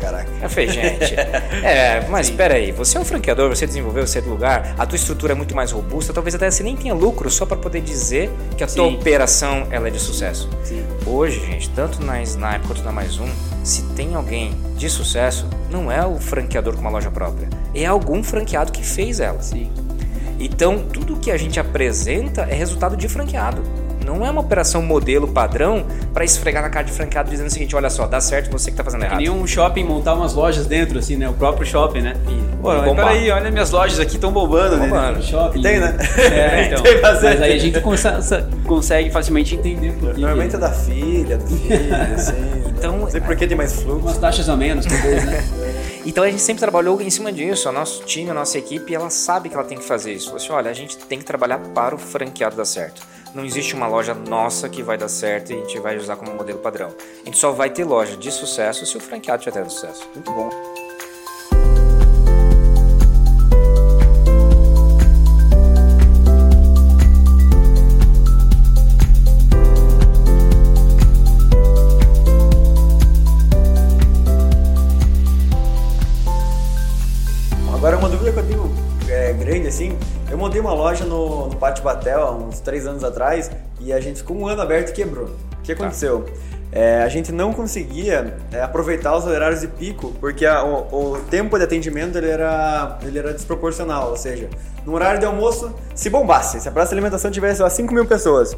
[0.00, 0.30] Caraca.
[0.40, 1.14] Eu falei, gente,
[1.62, 4.86] é, mas espera aí, você é um franqueador, você desenvolveu, você é do lugar, a
[4.86, 7.82] tua estrutura é muito mais robusta, talvez até você nem tenha lucro só para poder
[7.82, 8.96] dizer que a tua Sim.
[8.96, 10.48] operação ela é de sucesso.
[10.64, 10.84] Sim.
[11.06, 13.28] Hoje, gente, tanto na Snipe quanto na Mais Um,
[13.62, 18.22] se tem alguém de sucesso, não é o franqueador com uma loja própria, é algum
[18.22, 19.42] franqueado que fez ela.
[19.42, 19.70] Sim.
[20.38, 23.62] Então, tudo que a gente apresenta é resultado de franqueado.
[24.04, 27.76] Não é uma operação modelo padrão para esfregar na cara de franqueado dizendo o seguinte:
[27.76, 29.18] olha só, dá certo você que tá fazendo Que errado.
[29.18, 31.28] nem um shopping montar umas lojas dentro, assim, né?
[31.28, 32.16] O próprio shopping, né?
[32.60, 33.08] Pô, e mas bombar.
[33.08, 34.86] peraí, olha minhas lojas aqui estão bombando, né?
[34.86, 35.22] Bombando.
[35.22, 35.62] Shopping.
[35.62, 35.96] Tem, né?
[36.30, 36.82] É, então.
[36.82, 37.24] Tem bastante.
[37.34, 38.22] mas aí a gente consegue,
[38.66, 40.20] consegue facilmente entender por que.
[40.20, 42.34] Normalmente é da filha, do filho, assim.
[42.78, 44.06] Então, Não sei por que tem mais fluxo.
[44.06, 45.44] Umas taxas a menos, talvez, né?
[46.06, 47.68] Então a gente sempre trabalhou em cima disso.
[47.68, 50.26] O nosso time, a nossa equipe, ela sabe que ela tem que fazer isso.
[50.26, 53.02] Falou assim, olha, a gente tem que trabalhar para o franqueado dar certo.
[53.34, 56.34] Não existe uma loja nossa que vai dar certo e a gente vai usar como
[56.34, 56.92] modelo padrão.
[57.22, 60.08] A gente só vai ter loja de sucesso se o franqueado tiver sucesso.
[60.14, 60.50] Muito bom.
[81.82, 83.50] Batel há uns três anos atrás
[83.80, 85.26] e a gente ficou um ano aberto e quebrou.
[85.26, 86.24] O que aconteceu?
[86.72, 91.18] É, a gente não conseguia é, aproveitar os horários de pico porque a- o, o
[91.28, 94.48] tempo de atendimento ele era, ele era desproporcional, ou seja,
[94.86, 98.06] no horário de almoço, se bombasse, se a praça de alimentação tivesse lá, 5 mil
[98.06, 98.56] pessoas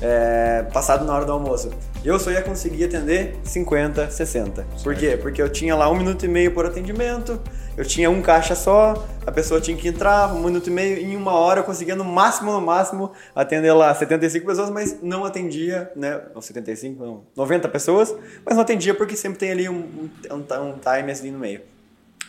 [0.00, 1.70] é, passado na hora do almoço,
[2.04, 4.66] eu só ia conseguir atender 50, 60.
[4.82, 5.18] Por quê?
[5.20, 7.40] Porque eu tinha lá um minuto e meio por atendimento,
[7.76, 11.16] eu tinha um caixa só, a pessoa tinha que entrar, um minuto e meio, em
[11.16, 15.90] uma hora eu conseguia no máximo, no máximo, atender lá 75 pessoas, mas não atendia,
[15.96, 16.20] né?
[16.34, 18.14] Não, 75, não, 90 pessoas,
[18.44, 21.73] mas não atendia porque sempre tem ali um, um, um, um time assim no meio.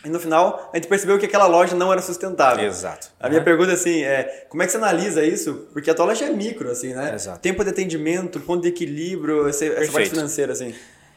[0.06, 2.64] E no final, a gente percebeu que aquela loja não era sustentável.
[2.64, 3.10] Exato.
[3.18, 5.66] A minha pergunta assim é, como é que você analisa isso?
[5.72, 7.12] Porque a tua loja é micro, assim, né?
[7.12, 7.40] Exato.
[7.40, 10.72] Tempo de atendimento, ponto de equilíbrio, essa, essa parte financeira, assim.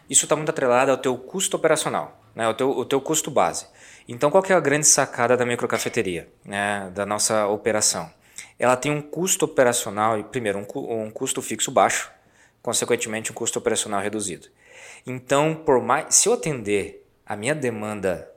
[0.10, 2.48] Isso está muito atrelado ao teu custo operacional, né?
[2.48, 3.68] o, teu, o teu custo base.
[4.08, 6.92] Então, qual que é a grande sacada da microcafeteria, né?
[6.96, 8.12] da nossa operação?
[8.58, 12.12] Ela tem um custo operacional, primeiro, um, um custo fixo baixo,
[12.60, 14.48] consequentemente, um custo operacional reduzido.
[15.06, 18.28] Então, por mais, se eu atender a minha demanda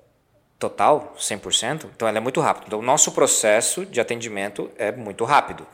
[0.62, 2.66] total, 100%, então ela é muito rápida.
[2.68, 5.66] Então o nosso processo de atendimento é muito rápido.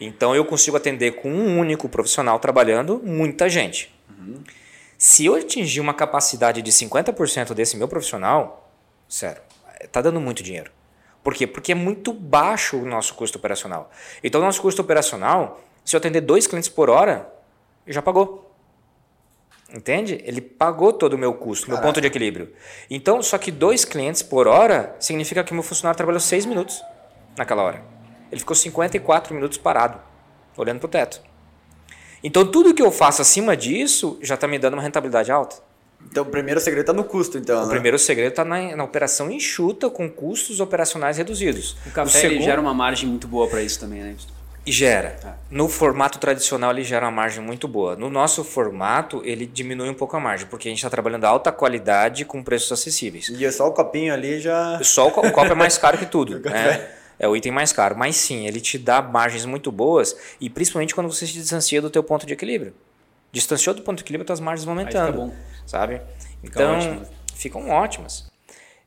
[0.00, 3.94] Então eu consigo atender com um único profissional trabalhando muita gente.
[4.10, 4.42] Uhum.
[4.98, 8.68] Se eu atingir uma capacidade de 50% desse meu profissional,
[9.08, 9.42] sério,
[9.90, 10.70] tá dando muito dinheiro.
[11.22, 11.46] Por quê?
[11.46, 13.90] Porque é muito baixo o nosso custo operacional.
[14.24, 17.32] Então, o nosso custo operacional, se eu atender dois clientes por hora,
[17.86, 18.51] já pagou.
[19.74, 20.20] Entende?
[20.24, 21.82] Ele pagou todo o meu custo, Caraca.
[21.82, 22.52] meu ponto de equilíbrio.
[22.90, 26.82] Então, só que dois clientes por hora significa que meu funcionário trabalhou seis minutos
[27.36, 27.82] naquela hora.
[28.30, 29.98] Ele ficou 54 minutos parado,
[30.56, 31.22] olhando para o teto.
[32.22, 35.56] Então, tudo que eu faço acima disso já está me dando uma rentabilidade alta.
[36.10, 37.62] Então, o primeiro segredo está no custo, então.
[37.62, 37.70] O né?
[37.70, 41.76] primeiro segredo está na, na, operação enxuta, com custos operacionais reduzidos.
[41.86, 42.42] O café o segundo...
[42.42, 44.16] gera uma margem muito boa para isso também, né?
[44.64, 45.18] E gera.
[45.24, 45.32] É.
[45.50, 47.96] No formato tradicional, ele gera uma margem muito boa.
[47.96, 51.50] No nosso formato, ele diminui um pouco a margem, porque a gente está trabalhando alta
[51.50, 53.28] qualidade com preços acessíveis.
[53.28, 54.80] E é só o copinho ali já.
[54.82, 56.38] Só o, o copo é mais caro que tudo.
[56.38, 56.88] né?
[57.18, 57.96] É o item mais caro.
[57.96, 61.90] Mas sim, ele te dá margens muito boas, e principalmente quando você se distancia do
[61.90, 62.72] teu ponto de equilíbrio.
[63.32, 65.32] Distanciou do ponto de equilíbrio, tuas margens vão aumentando.
[65.66, 66.00] Sabe?
[66.42, 67.06] Então, ótimo.
[67.34, 68.30] ficam ótimas.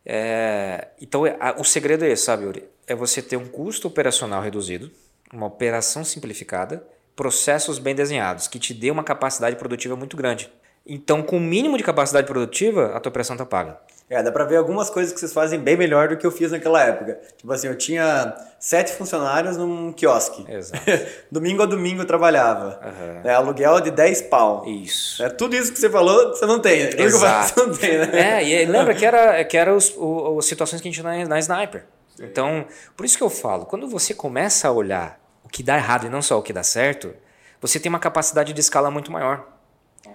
[0.05, 2.63] É, então, a, o segredo é esse, sabe, Yuri?
[2.88, 4.91] É você ter um custo operacional reduzido,
[5.36, 10.51] uma operação simplificada, processos bem desenhados, que te dê uma capacidade produtiva muito grande.
[10.88, 13.79] Então, com o mínimo de capacidade produtiva, a tua operação está paga.
[14.07, 16.51] É, dá pra ver algumas coisas que vocês fazem bem melhor do que eu fiz
[16.51, 17.19] naquela época.
[17.36, 20.45] Tipo assim, eu tinha sete funcionários num quiosque.
[20.47, 20.83] Exato.
[21.31, 22.79] domingo a domingo eu trabalhava.
[22.86, 23.21] Uhum.
[23.23, 24.63] É, aluguel de 10 pau.
[24.67, 25.23] Isso.
[25.23, 26.83] É, tudo isso que você falou, você não tem.
[26.83, 27.01] Né?
[27.01, 27.55] Exato.
[27.55, 28.43] Você não tem, né?
[28.43, 31.23] É, e lembra que era, que era os, o, as situações que a gente tinha
[31.23, 31.86] na, na Sniper.
[32.15, 32.25] Sim.
[32.25, 32.63] Então,
[32.95, 35.19] por isso que eu falo, quando você começa a olhar
[35.56, 37.16] que dá errado e não só o que dá certo,
[37.62, 39.47] você tem uma capacidade de escala muito maior.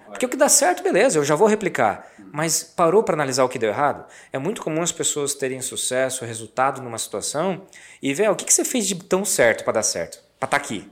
[0.09, 2.13] Porque o que dá certo, beleza, eu já vou replicar.
[2.31, 4.05] Mas parou para analisar o que deu errado?
[4.31, 7.63] É muito comum as pessoas terem sucesso, resultado numa situação
[8.03, 10.49] e ver o que, que você fez de tão certo para dar certo, para estar
[10.49, 10.87] tá aqui.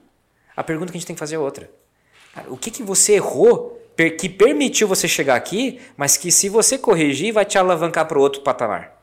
[0.57, 1.71] A pergunta que a gente tem que fazer é outra.
[2.49, 3.79] o que, que você errou
[4.19, 8.41] que permitiu você chegar aqui, mas que se você corrigir vai te alavancar para outro
[8.41, 8.98] patamar?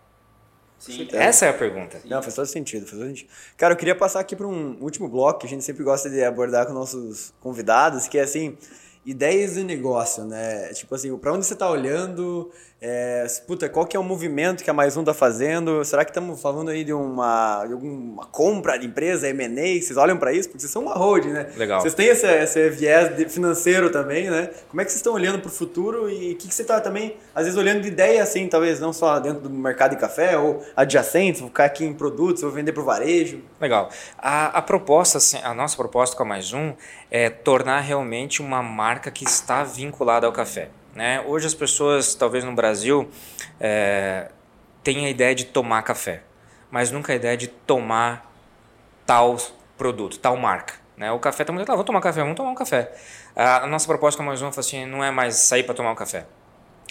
[0.78, 1.99] Sim, Essa é a pergunta.
[2.05, 3.30] Não, faz todo sentido, faz todo sentido.
[3.57, 6.23] Cara, eu queria passar aqui para um último bloco que a gente sempre gosta de
[6.23, 8.57] abordar com nossos convidados, que é assim,
[9.06, 10.74] ideias de negócio, né?
[10.74, 12.51] Tipo assim, para onde você está olhando,
[12.82, 15.84] é, puta, qual que é o movimento que a Mais Um está fazendo?
[15.86, 19.82] Será que estamos falando aí de uma, de alguma compra de empresa, M&A?
[19.82, 20.49] Vocês olham para isso?
[20.49, 21.47] Porque vocês são uma holding, né?
[21.56, 21.82] Legal.
[21.82, 24.49] Vocês têm esse, esse viés financeiro também, né?
[24.70, 26.82] Como é que vocês estão olhando para o futuro e o que, que você está
[26.82, 30.38] também, às vezes, olhando de ideia assim, talvez não só dentro do mercado de café
[30.38, 33.41] ou adjacentes, vou ficar aqui em produtos, vou vender para o varejo?
[33.62, 33.89] Legal.
[34.18, 36.74] A, a proposta, assim, a nossa proposta com a Mais Um
[37.18, 40.68] é tornar realmente uma marca que está vinculada ao café.
[40.93, 41.22] Né?
[41.22, 43.09] Hoje as pessoas, talvez no Brasil,
[43.57, 44.30] é,
[44.84, 46.24] têm a ideia de tomar café,
[46.70, 48.30] mas nunca a ideia de tomar
[49.05, 49.38] tal
[49.78, 50.74] produto, tal marca.
[50.97, 51.09] Né?
[51.09, 52.93] O café está muito, ah, vamos tomar café, vamos tomar um café.
[53.34, 55.95] A, nossa proposta com a Mais Um assim, não é mais sair para tomar um
[55.95, 56.26] café.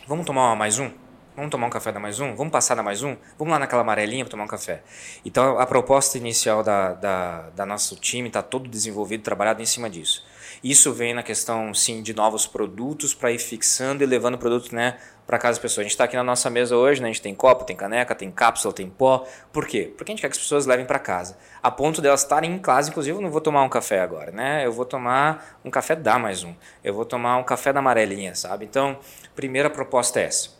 [0.06, 0.90] Vamos tomar uma Mais Um?
[1.36, 2.36] Vamos tomar um café da Mais Um?
[2.36, 3.16] Vamos passar da Mais Um?
[3.36, 4.82] Vamos lá naquela amarelinha para tomar um café.
[5.24, 9.90] Então a proposta inicial da, da, da nosso time está todo desenvolvido, trabalhado em cima
[9.90, 10.24] disso.
[10.62, 14.72] Isso vem na questão, sim, de novos produtos para ir fixando e levando o produto
[14.72, 15.80] né, para casa das pessoas.
[15.80, 18.14] A gente está aqui na nossa mesa hoje, né, a gente tem copo, tem caneca,
[18.14, 19.26] tem cápsula, tem pó.
[19.52, 19.92] Por quê?
[19.96, 21.36] Porque a gente quer que as pessoas levem para casa.
[21.60, 24.64] A ponto delas estarem em casa, inclusive, eu não vou tomar um café agora, né?
[24.64, 26.54] Eu vou tomar um café, dá mais um.
[26.84, 28.64] Eu vou tomar um café da amarelinha, sabe?
[28.64, 28.96] Então,
[29.34, 30.53] primeira proposta é essa.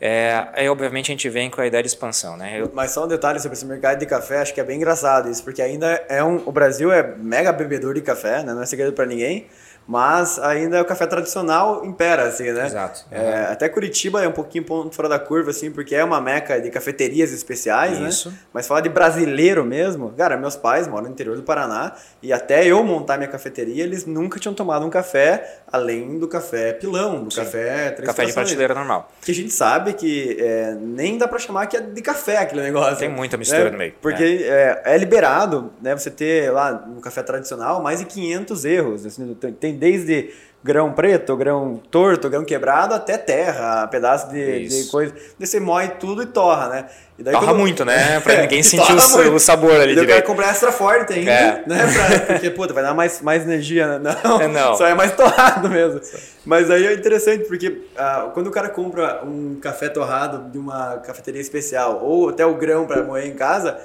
[0.00, 2.60] É, aí, obviamente, a gente vem com a ideia de expansão, né?
[2.60, 2.70] Eu...
[2.72, 5.44] Mas só um detalhe sobre esse mercado de café, acho que é bem engraçado isso,
[5.44, 6.42] porque ainda é um.
[6.46, 8.54] O Brasil é mega bebedor de café, né?
[8.54, 9.46] Não é segredo para ninguém
[9.86, 12.66] mas ainda o café tradicional impera, assim, né?
[12.66, 13.04] Exato.
[13.10, 16.60] É, até Curitiba é um pouquinho ponto fora da curva, assim, porque é uma meca
[16.60, 18.08] de cafeterias especiais, né?
[18.08, 18.30] Isso.
[18.30, 18.36] né?
[18.52, 22.66] Mas falar de brasileiro mesmo, cara, meus pais moram no interior do Paraná e até
[22.66, 27.30] eu montar minha cafeteria, eles nunca tinham tomado um café além do café pilão, do
[27.32, 27.40] Sim.
[27.40, 27.90] café...
[28.04, 29.10] Café de prateleira normal.
[29.22, 32.62] Que a gente sabe que é, nem dá para chamar que é de café aquele
[32.62, 32.96] negócio.
[32.96, 33.70] Tem muita mistura né?
[33.70, 33.94] no meio.
[34.00, 34.82] Porque é.
[34.84, 34.94] é.
[34.94, 35.96] é liberado, né?
[35.96, 39.06] Você ter lá no café tradicional mais de 500 erros.
[39.06, 40.30] Assim, tem desde
[40.62, 45.12] grão preto, grão torto, grão quebrado, até terra, pedaço de, de coisa.
[45.38, 46.86] Daí você moe tudo e torra, né?
[47.18, 47.58] E daí torra quando...
[47.58, 48.20] muito, né?
[48.20, 49.96] Pra ninguém sentir o, o, sabor ali.
[49.96, 51.64] Eu quero comprar extra forte ainda, é.
[51.66, 51.78] né?
[51.92, 53.98] Pra, porque, puta, vai dar mais, mais energia.
[53.98, 54.14] Né?
[54.22, 55.98] Não, é, não, só é mais torrado mesmo.
[56.44, 60.98] Mas aí é interessante, porque ah, quando o cara compra um café torrado de uma
[60.98, 63.78] cafeteria especial, ou até o grão para moer em casa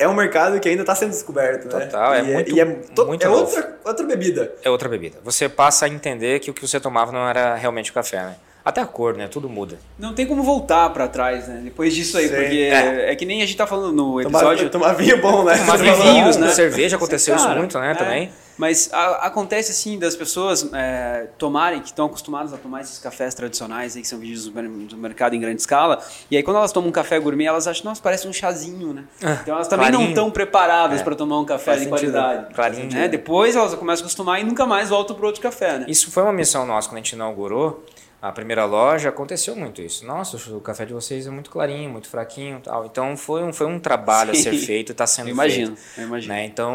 [0.00, 1.84] é um mercado que ainda está sendo descoberto, né?
[1.84, 4.50] Total, é, e é muito, e é, to, muito é outra, outra bebida.
[4.64, 5.18] É outra bebida.
[5.22, 8.36] Você passa a entender que o que você tomava não era realmente o café, né?
[8.64, 9.28] Até a cor, né?
[9.28, 9.78] Tudo muda.
[9.98, 11.60] Não tem como voltar pra trás, né?
[11.62, 12.34] Depois disso aí, Sim.
[12.34, 13.12] porque é.
[13.12, 14.70] é que nem a gente tá falando no Tomar, episódio.
[14.70, 15.58] tomar vinho bom, né?
[15.58, 16.48] Tomar vinhos, né?
[16.48, 17.92] Cerveja aconteceu isso Cara, muito, né?
[17.92, 17.94] é.
[17.94, 18.32] Também.
[18.60, 23.32] Mas a- acontece assim das pessoas é, tomarem, que estão acostumadas a tomar esses cafés
[23.34, 25.98] tradicionais aí, que são vendidos no mer- no mercado em grande escala,
[26.30, 29.04] e aí quando elas tomam um café gourmet, elas acham, nossa, parece um chazinho, né?
[29.42, 30.10] então elas também não clarinho.
[30.10, 31.02] estão preparadas É.
[31.02, 32.12] para tomar um café Faz de sentido.
[32.12, 32.54] qualidade.
[32.54, 32.92] Clarinho.
[32.92, 33.08] Né?
[33.08, 35.86] Depois elas começam a acostumar e nunca mais voltam para outro café, né?
[35.88, 37.82] Isso foi uma missão nossa quando a gente inaugurou
[38.22, 40.04] a primeira loja, aconteceu muito isso.
[40.06, 42.84] Nossa, o café de vocês é muito clarinho, muito fraquinho e tal.
[42.84, 44.58] Então foi um, foi um trabalho a ser Sim.
[44.66, 46.00] feito e está sendo Eu imagino, feito.
[46.00, 46.34] eu imagino.
[46.34, 46.44] Né?
[46.44, 46.74] Então,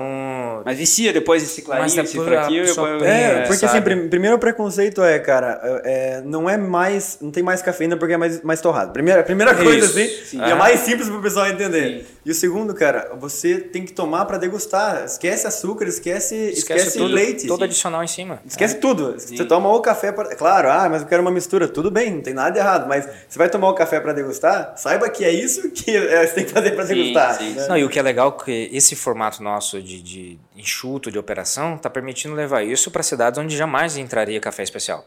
[0.66, 3.74] Mas vicia depois esse clarinho, esse depois fraquinho, depois- É, É, porque sabe?
[3.74, 7.96] assim, prim- primeiro o preconceito é, cara, é, não é mais, não tem mais cafeína
[7.96, 8.92] porque é mais, mais torrado.
[8.92, 10.38] Primeira, primeira coisa, Isso, assim, sim.
[10.40, 10.56] e é É.
[10.56, 12.00] mais simples pro pessoal entender.
[12.00, 12.15] Sim.
[12.26, 15.06] E o segundo, cara, você tem que tomar pra degustar.
[15.06, 17.46] Esquece açúcar, esquece, esquece, esquece tudo, leite.
[17.46, 18.42] todo adicional em cima.
[18.44, 19.14] Esquece tudo.
[19.14, 20.36] Você toma o café para.
[20.36, 21.68] Claro, ah, mas eu quero uma mistura.
[21.68, 22.88] Tudo bem, não tem nada de errado.
[22.88, 26.34] Mas você vai tomar o café para degustar, saiba que é isso que é, você
[26.34, 27.38] tem que fazer para Sim, degustar.
[27.38, 27.68] sim, né?
[27.68, 31.20] Não, e o que é legal é que esse formato nosso de, de enxuto, de
[31.20, 35.06] operação, está permitindo levar isso para cidades onde jamais entraria café especial.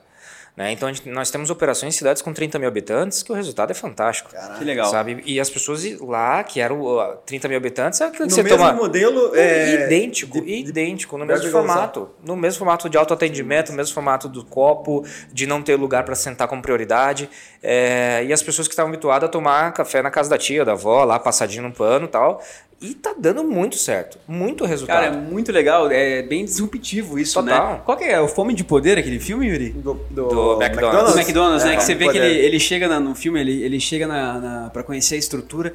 [0.56, 0.72] Né?
[0.72, 3.74] Então gente- nós temos operações em cidades com 30 mil habitantes que o resultado é
[3.74, 4.30] fantástico.
[4.58, 4.90] Que legal.
[4.90, 5.22] Sabe?
[5.24, 8.42] E as pessoas lá, que eram uh, 30 mil habitantes, é aquilo que No você
[8.42, 8.72] mesmo toma.
[8.72, 9.34] modelo.
[9.36, 12.10] É, idêntico, de- de- idêntico, no mesmo formato.
[12.24, 16.14] No mesmo formato de autoatendimento, no mesmo formato do copo, de não ter lugar para
[16.14, 17.30] sentar como prioridade.
[17.62, 20.72] É, e as pessoas que estavam habituadas a tomar café na casa da tia, da
[20.72, 22.42] avó, lá passadinho num pano e tal.
[22.80, 24.18] E tá dando muito certo.
[24.28, 25.02] Muito resultado.
[25.02, 27.72] Cara, é muito legal, é bem disruptivo isso, Total.
[27.74, 27.80] né?
[27.84, 29.70] Qual que é o Fome de Poder, aquele filme, Yuri?
[29.70, 31.12] do, do, Do McDonald's.
[31.14, 31.72] Do McDonald's, né?
[31.72, 34.38] É, Que você vê que ele, ele chega na- no filme, ele, ele chega na,
[34.38, 35.74] na, pra conhecer a estrutura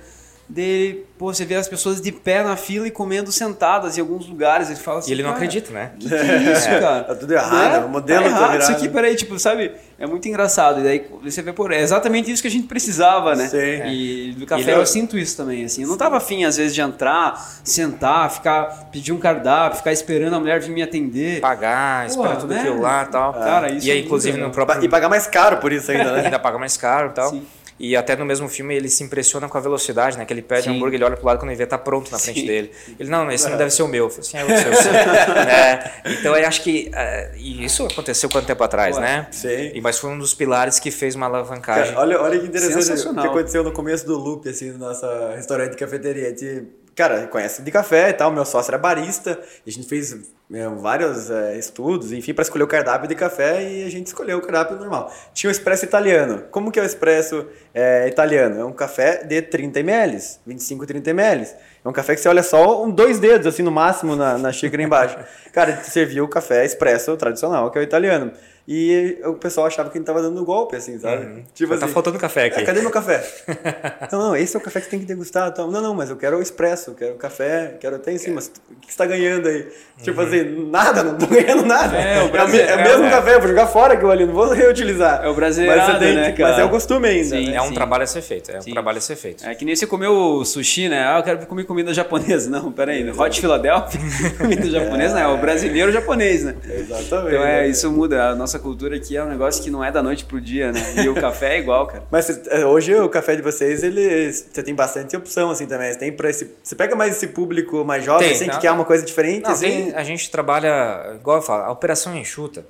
[0.54, 4.28] dele, pô, você vê as pessoas de pé na fila e comendo sentadas em alguns
[4.28, 4.70] lugares.
[4.70, 5.10] Ele fala assim.
[5.10, 5.92] e ele não "Cara, acredita, né?
[6.00, 7.04] Que que é isso, cara?
[7.06, 7.86] Tá tudo errado, Né?
[7.86, 8.50] o modelo tá tá errado.
[8.60, 8.84] Isso virado.
[8.84, 9.72] aqui, peraí, tipo, sabe?
[9.98, 10.80] É muito engraçado.
[10.80, 13.48] E daí você vê, por é exatamente isso que a gente precisava, né?
[13.48, 13.58] Sim.
[13.88, 15.82] E do café Ele- eu sinto isso também, assim.
[15.84, 17.34] Eu não tava afim, às vezes, de entrar,
[17.64, 21.40] sentar, ficar, pedir um cardápio, ficar esperando a mulher vir me atender.
[21.42, 22.60] Pagar, esperar tudo né?
[22.60, 23.34] aquilo lá e tal.
[23.34, 24.50] Cara, isso e aí, é muito inclusive, legal.
[24.50, 24.84] no próprio.
[24.84, 26.26] E pagar mais caro por isso ainda, né?
[26.26, 27.30] ainda paga mais caro e tal.
[27.30, 27.44] Sim.
[27.84, 30.24] E até no mesmo filme ele se impressiona com a velocidade, né?
[30.24, 30.70] Que ele pede Sim.
[30.70, 32.48] hambúrguer, ele olha pro lado quando ele vê tá pronto na frente Sim.
[32.48, 32.72] dele.
[32.98, 34.06] Ele, não, esse não deve ser o meu.
[34.06, 34.74] Eu falei assim, é o seu.
[34.74, 35.92] sim." Né?
[36.24, 36.90] Então eu acho que.
[37.36, 39.28] e isso aconteceu quanto tempo atrás, Ué, né?
[39.32, 39.72] sim.
[39.74, 41.94] E, mas foi um dos pilares que fez uma alavancagem.
[41.94, 45.06] Cara, olha, olha que interessante o que aconteceu no começo do loop, assim, do nosso
[45.36, 46.30] restaurante e cafeteria.
[46.30, 50.16] Gente, cara, conhece de café e tal, meu sócio era barista, e a gente fez
[50.54, 54.38] é, vários é, estudos, enfim, para escolher o cardápio de café e a gente escolheu
[54.38, 55.12] o cardápio normal.
[55.34, 56.44] Tinha o expresso italiano.
[56.52, 58.60] Como que é o expresso é, italiano?
[58.60, 61.48] É um café de 30 ml, 25, 30 ml.
[61.84, 64.52] É um café que você olha só um, dois dedos, assim, no máximo, na, na
[64.52, 65.18] xícara embaixo.
[65.52, 68.32] Cara, a gente serviu o café expresso tradicional, que é o italiano.
[68.66, 71.44] E o pessoal achava que a gente tava dando golpe, assim, sabe?
[71.54, 72.62] Tipo tá assim, faltando café aqui.
[72.62, 73.22] "Ah, cadê meu café?
[74.10, 75.50] não, não, esse é o café que você tem que degustar.
[75.50, 78.18] Então, não, não, mas eu quero o expresso, eu quero o café, quero até em
[78.18, 78.40] cima.
[78.40, 79.68] O que você tá ganhando aí?
[80.02, 81.98] Tipo assim, nada, não tô ganhando nada.
[81.98, 83.10] É, o é, Brasil- é o é, mesmo é.
[83.10, 85.22] café, eu vou jogar fora aquilo ali, não vou reutilizar.
[85.26, 87.24] É o brasileirado, mas, tem né, que- mas é o costume ainda.
[87.36, 87.50] Sim.
[87.50, 87.58] né?
[87.58, 88.50] É um trabalho a ser feito.
[88.50, 88.72] É um Sim.
[88.72, 89.46] trabalho a ser feito.
[89.46, 91.04] É que nem você comeu sushi, né?
[91.06, 92.50] Ah, eu quero comer comida japonesa.
[92.54, 93.10] Não, peraí.
[93.12, 94.00] Hot Philadelphia,
[94.40, 95.22] comida japonesa, não.
[95.22, 96.56] É o brasileiro japonês, né?
[96.66, 97.06] Exatamente.
[97.36, 97.68] Então é, né?
[97.68, 98.30] isso muda.
[98.30, 100.80] A nossa cultura aqui é um negócio que não é da noite pro dia, né?
[101.04, 102.04] E o café é igual, cara.
[102.12, 105.92] Mas é, hoje o café de vocês, ele, você tem bastante opção, assim, também.
[105.92, 108.60] Você tem para esse, você pega mais esse público mais jovem, Tem, assim, que não.
[108.60, 109.66] quer uma coisa diferente, Não, assim.
[109.68, 112.66] tem- a gente trabalha, igual eu falo, a operação enxuta,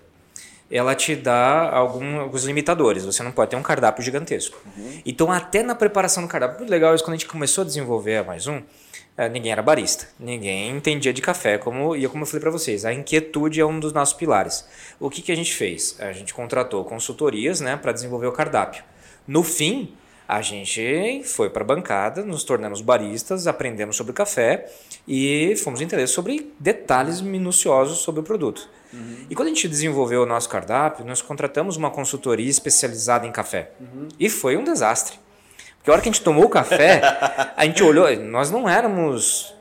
[0.72, 3.06] ela te dá algum- alguns limitadores.
[3.06, 4.58] Você não pode ter um cardápio gigantesco.
[5.06, 8.18] Então, até na preparação do cardápio, muito legal isso, quando a gente começou a desenvolver
[8.18, 8.62] a Mais Um,
[9.32, 12.94] ninguém era barista, ninguém entendia de café, como, e como eu falei para vocês, a
[12.94, 14.68] inquietude é um dos nossos pilares.
[15.00, 15.96] O que, que a gente fez?
[16.00, 18.84] A gente contratou consultorias né, para desenvolver o cardápio.
[19.28, 19.94] No fim,
[20.28, 24.72] a gente foi para a bancada, nos tornamos baristas, aprendemos sobre café
[25.08, 28.68] e fomos entender sobre detalhes minuciosos sobre o produto.
[29.30, 33.72] E quando a gente desenvolveu o nosso cardápio, nós contratamos uma consultoria especializada em café.
[34.20, 35.18] E foi um desastre.
[35.84, 37.02] Porque a hora que a gente tomou o café,
[37.58, 39.54] a gente olhou, nós não éramos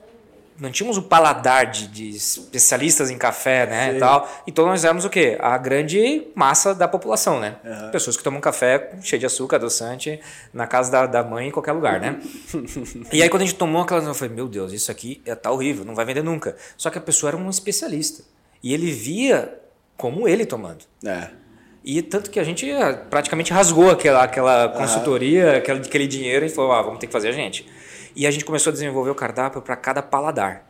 [0.62, 4.30] não tínhamos o paladar de, de especialistas em café, né, e tal.
[4.46, 5.36] Então nós éramos o quê?
[5.40, 7.56] A grande massa da população, né?
[7.90, 10.20] Pessoas que tomam café cheio de açúcar, adoçante,
[10.54, 12.20] na casa da, da mãe, em qualquer lugar, né?
[13.12, 15.50] e aí quando a gente tomou aquela, eu falei, meu Deus, isso aqui é tá
[15.50, 16.54] horrível, não vai vender nunca.
[16.76, 18.22] Só que a pessoa era um especialista.
[18.62, 19.58] E ele via
[19.96, 20.84] como ele tomando.
[21.04, 21.41] É.
[21.84, 26.48] E tanto que a gente ah, praticamente rasgou aquela, aquela consultoria, aquele, aquele dinheiro e
[26.48, 27.66] falou, ah, vamos ter que fazer a gente.
[28.14, 30.66] E a gente começou a desenvolver o cardápio para cada paladar.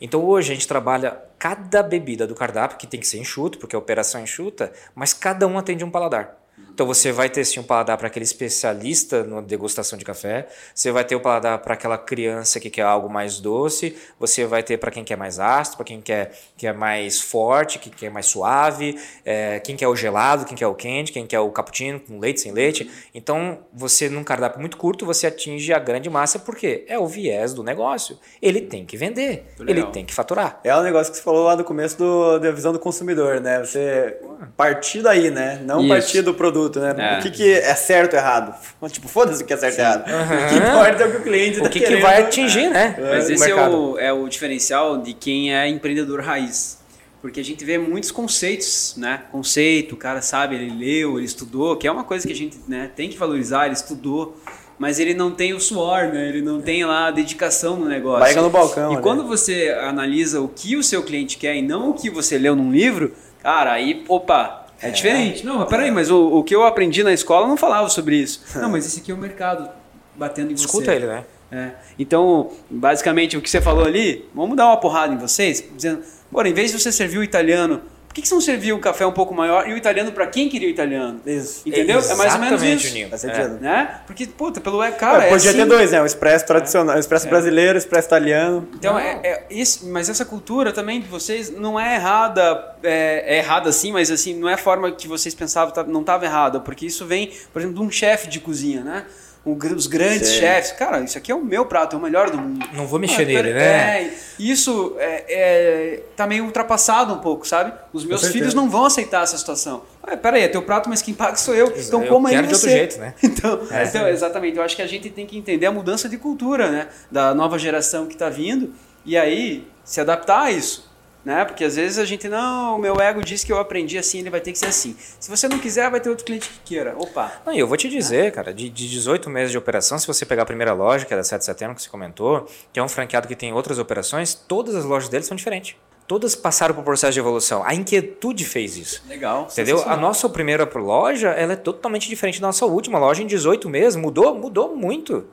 [0.00, 3.76] Então hoje a gente trabalha cada bebida do cardápio, que tem que ser enxuto, porque
[3.76, 6.36] a operação é enxuta, mas cada um atende um paladar.
[6.72, 10.90] Então você vai ter sim um paladar para aquele especialista na degustação de café, você
[10.90, 14.78] vai ter o paladar para aquela criança que quer algo mais doce, você vai ter
[14.78, 18.98] para quem quer mais ácido, para quem quer, quer mais forte, quem quer mais suave,
[19.24, 22.40] é, quem quer o gelado, quem quer o quente, quem quer o cappuccino com leite,
[22.40, 22.90] sem leite.
[23.14, 27.52] Então você num cardápio muito curto você atinge a grande massa porque é o viés
[27.52, 28.18] do negócio.
[28.40, 30.60] Ele tem que vender, ele tem que faturar.
[30.64, 33.60] É o negócio que você falou lá no começo do, da visão do consumidor, né?
[33.60, 34.18] Você
[34.56, 35.60] partir daí, né?
[35.64, 35.88] Não Isso.
[35.88, 36.45] partir do produto,
[36.80, 36.94] né?
[36.98, 37.18] É.
[37.18, 38.54] O que, que é certo ou errado?
[38.90, 40.04] Tipo, foda-se o que é certo e errado.
[40.06, 42.02] O que importa é o que o cliente O tá que, que querendo.
[42.02, 42.96] vai atingir, né?
[42.98, 46.78] Mas o esse é o, é o diferencial de quem é empreendedor raiz.
[47.22, 49.22] Porque a gente vê muitos conceitos, né?
[49.32, 52.56] Conceito, o cara sabe, ele leu, ele estudou, que é uma coisa que a gente
[52.68, 54.36] né, tem que valorizar, ele estudou,
[54.78, 56.28] mas ele não tem o suor, né?
[56.28, 58.20] Ele não tem lá a dedicação no negócio.
[58.20, 59.02] Barriga no balcão, E né?
[59.02, 62.54] quando você analisa o que o seu cliente quer e não o que você leu
[62.54, 65.44] num livro, cara, aí, opa, é, diferente.
[65.44, 68.42] Não, mas peraí, mas o, o que eu aprendi na escola não falava sobre isso.
[68.60, 69.68] Não, mas esse aqui é o mercado
[70.14, 70.66] batendo em você.
[70.66, 71.24] Escuta ele, né?
[71.50, 71.70] É.
[71.98, 76.48] Então, basicamente, o que você falou ali, vamos dar uma porrada em vocês, dizendo, bora,
[76.48, 77.82] em vez de você servir o italiano,
[78.16, 80.48] que, que você não serviu um café um pouco maior e o italiano para quem
[80.48, 81.20] queria o italiano?
[81.26, 81.60] Isso.
[81.66, 81.98] Entendeu?
[81.98, 82.88] É mais ou menos Exatamente, isso.
[82.88, 83.08] Juninho.
[83.12, 83.16] É.
[83.18, 83.60] sentido.
[83.60, 84.00] Né?
[84.06, 85.58] Porque, puta, pelo é, cara, Ué, é podia assim.
[85.58, 86.00] ter dois, né?
[86.00, 88.66] O expresso tradicional, o expresso brasileiro, o expresso italiano.
[88.74, 93.38] Então, é, é isso, mas essa cultura também de vocês não é errada, é, é
[93.38, 96.58] errada sim, mas assim, não é a forma que vocês pensavam, tá- não estava errada,
[96.58, 99.04] porque isso vem, por exemplo, de um chefe de cozinha, né?
[99.46, 100.40] Os grandes Sim.
[100.40, 102.66] chefes, cara, isso aqui é o meu prato, é o melhor do mundo.
[102.72, 104.02] Não vou mexer Ah, nele, né?
[104.02, 107.72] É, isso é, é, tá meio ultrapassado um pouco, sabe?
[107.92, 109.82] Os meus filhos não vão aceitar essa situação.
[110.02, 111.72] Ah, peraí, é teu prato, mas quem paga sou eu.
[111.76, 112.66] Então eu como aí quero de você.
[112.66, 113.14] outro jeito, né?
[113.22, 113.84] Então, É.
[113.84, 114.56] então, exatamente.
[114.56, 116.88] Eu acho que a gente tem que entender a mudança de cultura, né?
[117.08, 118.72] Da nova geração que está vindo
[119.04, 120.90] e aí se adaptar a isso.
[121.26, 121.44] Né?
[121.44, 124.30] Porque às vezes a gente, não, o meu ego diz que eu aprendi assim, ele
[124.30, 124.94] vai ter que ser assim.
[125.18, 126.94] Se você não quiser, vai ter outro cliente que queira.
[126.96, 127.32] Opa.
[127.44, 130.24] Não, e eu vou te dizer, cara, de, de 18 meses de operação, se você
[130.24, 132.82] pegar a primeira loja, que é da 7 de setembro, que você comentou, que é
[132.82, 135.74] um franqueado que tem outras operações, todas as lojas deles são diferentes.
[136.06, 137.64] Todas passaram por processo de evolução.
[137.64, 139.02] A inquietude fez isso.
[139.08, 139.48] Legal.
[139.50, 139.82] Entendeu?
[139.84, 143.96] A nossa primeira loja, ela é totalmente diferente da nossa última loja em 18 meses.
[143.96, 145.26] Mudou, mudou muito.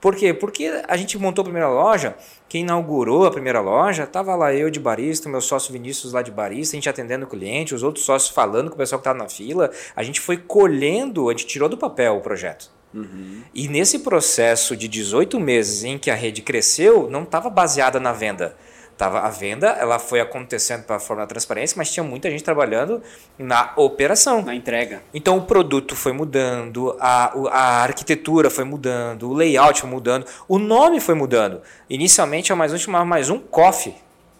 [0.00, 0.32] Por quê?
[0.32, 2.16] Porque a gente montou a primeira loja,
[2.48, 6.30] quem inaugurou a primeira loja, tava lá eu de barista, meu sócio Vinícius lá de
[6.30, 9.18] barista, a gente atendendo o cliente, os outros sócios falando com o pessoal que estava
[9.18, 9.70] na fila.
[9.94, 12.70] A gente foi colhendo, a gente tirou do papel o projeto.
[13.54, 18.12] E nesse processo de 18 meses em que a rede cresceu, não estava baseada na
[18.12, 18.56] venda.
[19.00, 22.44] Tava, a venda ela foi acontecendo para a forma da transparência, mas tinha muita gente
[22.44, 23.02] trabalhando
[23.38, 24.42] na operação.
[24.42, 25.00] Na entrega.
[25.14, 30.58] Então o produto foi mudando, a, a arquitetura foi mudando, o layout foi mudando, o
[30.58, 31.62] nome foi mudando.
[31.88, 33.94] Inicialmente a mais um chamava mais um coffee.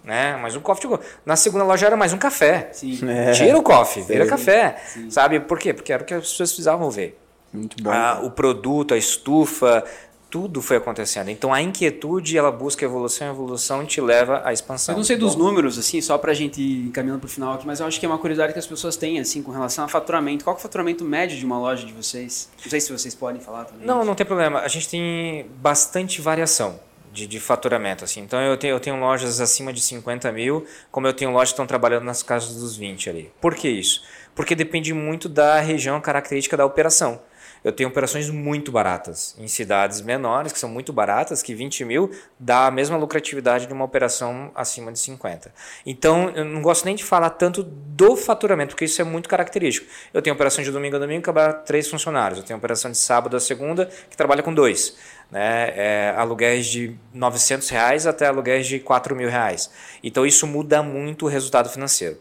[0.04, 0.36] Né?
[0.36, 0.90] Mais um coffee.
[1.24, 2.68] Na segunda loja era mais um café.
[2.74, 2.98] Sim.
[3.08, 3.32] É.
[3.32, 4.30] Tira o coffee, vira Sim.
[4.30, 4.76] café.
[5.08, 5.72] Sabe por quê?
[5.72, 7.18] Porque era o que as pessoas precisavam ver.
[7.50, 7.90] Muito bom.
[7.90, 9.82] Ah, o produto, a estufa,
[10.30, 11.28] tudo foi acontecendo.
[11.28, 14.94] Então a inquietude, ela busca evolução, a evolução te leva à expansão.
[14.94, 17.80] Eu não sei dos números, assim, só pra gente ir encaminhando pro final aqui, mas
[17.80, 20.44] eu acho que é uma curiosidade que as pessoas têm, assim, com relação a faturamento.
[20.44, 22.48] Qual é o faturamento médio de uma loja de vocês?
[22.62, 23.86] Não sei se vocês podem falar também.
[23.86, 24.60] Não, não tem problema.
[24.60, 26.78] A gente tem bastante variação
[27.12, 28.04] de, de faturamento.
[28.04, 28.20] Assim.
[28.20, 31.54] Então eu tenho, eu tenho lojas acima de 50 mil, como eu tenho lojas que
[31.54, 33.32] estão trabalhando nas casas dos 20 ali.
[33.40, 34.02] Por que isso?
[34.34, 37.20] Porque depende muito da região característica da operação.
[37.62, 42.10] Eu tenho operações muito baratas em cidades menores, que são muito baratas, que 20 mil
[42.38, 45.52] dá a mesma lucratividade de uma operação acima de 50.
[45.84, 49.86] Então, eu não gosto nem de falar tanto do faturamento, porque isso é muito característico.
[50.14, 52.38] Eu tenho operação de domingo a domingo que trabalha três funcionários.
[52.40, 54.96] Eu tenho operação de sábado a segunda que trabalha com dois.
[55.30, 55.72] Né?
[55.76, 59.70] É, aluguéis de 900 reais até aluguéis de 4 mil reais.
[60.02, 62.18] Então, isso muda muito o resultado financeiro.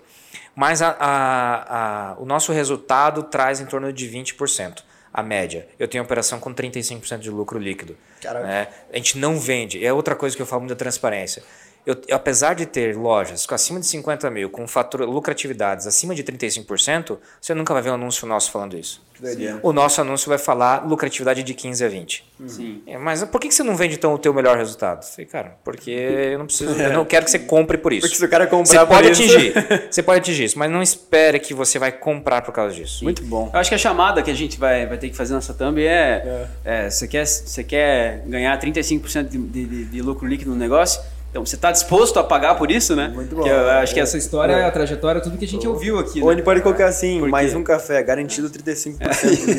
[0.55, 4.83] Mas a- a- a- o nosso resultado traz em torno de 20%,
[5.19, 5.67] a média.
[5.77, 7.97] Eu tenho operação com 35% de lucro líquido.
[8.41, 8.67] Né?
[8.91, 9.83] A gente não vende.
[9.85, 11.43] É outra coisa que eu falo muito da transparência.
[11.85, 16.23] Eu, apesar de ter lojas com acima de 50 mil, com fatura, lucratividades acima de
[16.23, 19.01] 35%, você nunca vai ver um anúncio nosso falando isso.
[19.19, 19.59] Doideira.
[19.63, 22.23] O nosso anúncio vai falar lucratividade de 15 a 20.
[22.47, 22.81] Sim.
[22.87, 25.03] É, mas por que você não vende então o teu melhor resultado?
[25.03, 28.01] Eu falei, cara, porque eu não preciso, eu não quero que você compre por isso.
[28.07, 29.53] Porque se o cara comprar Você por pode isso- atingir,
[29.91, 33.03] você pode atingir isso, mas não espere que você vai comprar por causa disso.
[33.03, 33.49] Muito bom.
[33.53, 35.81] Eu acho que a chamada que a gente vai, vai ter que fazer nessa thumb
[35.85, 41.01] é, é, você, quer, você quer ganhar 35% de, de, de lucro líquido no negócio?
[41.29, 43.09] Então, você está disposto a pagar por isso, né?
[43.13, 43.43] Muito bom.
[43.43, 44.03] Que eu acho que É.
[44.03, 46.21] essa história, a trajetória, tudo que a gente ouviu aqui.
[46.21, 46.33] Ou né?
[46.33, 48.99] ele pode colocar assim, mais um café, garantido 35%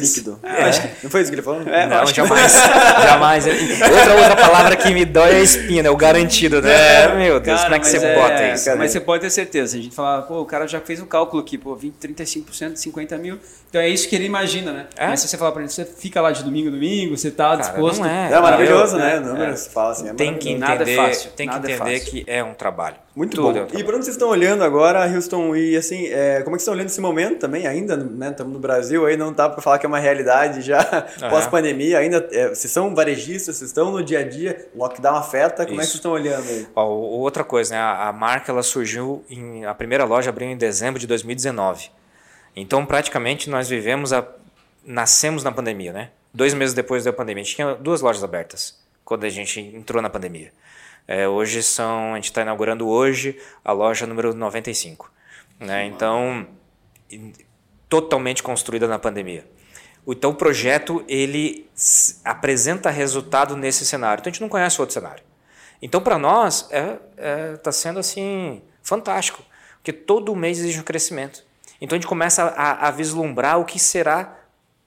[0.01, 0.39] líquido.
[0.43, 1.63] É, acho Não foi isso que ele falou?
[1.63, 2.53] É, Não, acho que- jamais.
[3.07, 3.47] jamais.
[3.47, 5.91] Outra, outra palavra que me dói é a espinha, né?
[5.91, 7.15] O garantido, né?
[7.17, 8.65] Meu Deus, Cara, como é que você bota isso?
[8.65, 8.77] cara?
[8.77, 9.77] Mas você pode ter certeza.
[9.77, 12.81] A gente fala, pô, o cara já fez o cálculo aqui, pô, 20, 35% de
[12.81, 13.39] 50 mil.
[13.69, 14.87] Então é isso que ele imagina, né?
[14.97, 15.07] É?
[15.07, 17.51] Mas se você falar pra ele, você fica lá de domingo a domingo, você tá
[17.51, 18.01] Cara, disposto.
[18.01, 18.33] não é.
[18.33, 19.15] É maravilhoso, né?
[19.17, 20.61] é, Números, fala assim, é Tem que maravilhoso.
[20.61, 22.25] Nada é entender, fácil, tem que nada é entender fácil.
[22.25, 22.97] que é um trabalho.
[23.15, 23.49] Muito Tudo bom.
[23.49, 23.85] é um e trabalho.
[23.87, 26.75] para onde vocês estão olhando agora, Houston, e assim, é, como é que vocês estão
[26.75, 28.31] olhando esse momento também, ainda, né?
[28.31, 30.83] Estamos no Brasil, aí não dá para falar que é uma realidade já
[31.31, 35.81] pós-pandemia, ainda, é, vocês são varejistas, vocês estão no dia a dia, lockdown afeta, como
[35.81, 35.93] é que Isso.
[35.93, 36.67] vocês estão olhando aí?
[36.75, 37.81] Ó, outra coisa, né?
[37.81, 41.91] A, a marca ela surgiu em a primeira loja abriu em dezembro de 2019.
[42.57, 44.27] Então praticamente nós vivemos a
[44.85, 46.11] nascemos na pandemia, né?
[46.33, 50.01] Dois meses depois da pandemia, a gente tinha duas lojas abertas quando a gente entrou
[50.01, 50.53] na pandemia.
[51.13, 55.11] É, hoje são a gente está inaugurando hoje a loja número 95,
[55.59, 55.85] né?
[55.85, 56.47] Então
[57.89, 59.45] totalmente construída na pandemia.
[60.07, 61.69] Então o projeto ele
[62.25, 64.21] apresenta resultado nesse cenário.
[64.21, 65.25] Então a gente não conhece outro cenário.
[65.83, 69.43] Então para nós é, é, tá sendo assim fantástico,
[69.79, 71.43] porque todo mês exige um crescimento.
[71.81, 74.39] Então a gente começa a, a vislumbrar o que será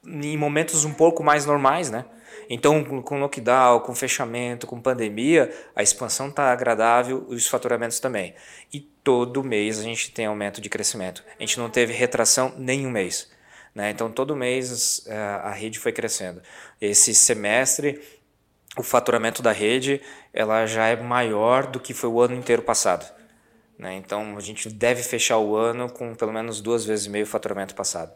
[0.06, 2.06] em momentos um pouco mais normais, né?
[2.50, 8.34] Então, com- lockdown, com fechamento, com pandemia, a expansão está agradável os faturamentos também.
[8.72, 11.24] E todo mês a gente tem aumento de crescimento.
[11.38, 13.32] A gente não teve retração nenhum mês.
[13.74, 13.90] Né?
[13.90, 16.42] Então, todo mês eh, a rede foi crescendo.
[16.80, 18.02] Esse semestre,
[18.78, 23.06] o faturamento da rede ela já é maior do que foi o ano inteiro passado.
[23.78, 23.96] Né?
[23.96, 27.28] Então, a gente deve fechar o ano com pelo menos duas vezes e meio o
[27.28, 28.14] faturamento passado.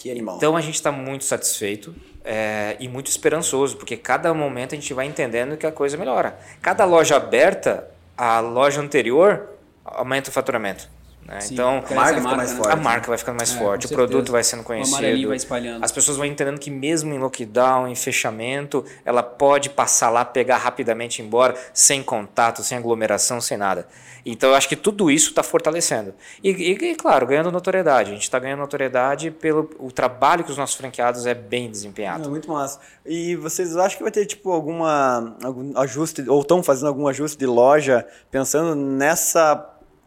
[0.00, 0.36] Que animal.
[0.36, 1.92] Então a gente está muito satisfeito
[2.24, 6.38] é, e muito esperançoso, porque cada momento a gente vai entendendo que a coisa melhora.
[6.62, 9.48] Cada loja aberta, a loja anterior
[9.84, 10.88] aumenta o faturamento.
[11.28, 11.40] Né?
[11.40, 12.56] Sim, Então a marca fica mais né?
[12.56, 12.72] forte.
[12.72, 15.84] a marca vai ficando mais É, forte, o produto vai sendo conhecido, vai espalhando.
[15.84, 20.56] as pessoas vão entendendo que mesmo em lockdown, em fechamento, ela pode passar lá, pegar
[20.56, 23.86] rapidamente e ir embora, sem contato, sem aglomeração, sem nada.
[24.24, 26.12] Então eu acho que tudo isso está fortalecendo.
[26.42, 28.10] E, e, e, claro, ganhando notoriedade.
[28.10, 32.24] A gente está ganhando notoriedade pelo o trabalho que os nossos franqueados é bem desempenhado.
[32.24, 32.78] É muito massa.
[33.06, 37.38] E vocês acham que vai ter tipo alguma algum ajuste ou estão fazendo algum ajuste
[37.38, 39.54] de loja pensando nessa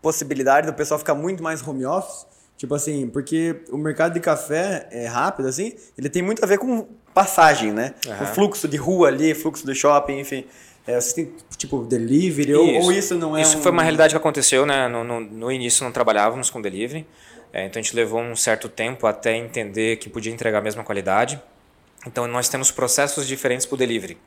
[0.02, 2.26] possibilidade do pessoal ficar muito mais home office?
[2.58, 6.58] Tipo assim, porque o mercado de café é rápido assim, ele tem muito a ver
[6.60, 7.94] com passagem, né?
[8.22, 10.46] O fluxo de rua ali, fluxo do shopping, enfim.
[10.86, 14.14] É, vocês têm tipo delivery ou, ou isso não é Isso um- foi uma realidade
[14.14, 14.88] que aconteceu, né?
[14.88, 17.06] No, no, no início não trabalhávamos com delivery,
[17.54, 20.84] é, então a gente levou um certo tempo até entender que podia entregar a mesma
[20.84, 21.42] qualidade.
[22.06, 24.18] Então nós temos processos diferentes para o delivery.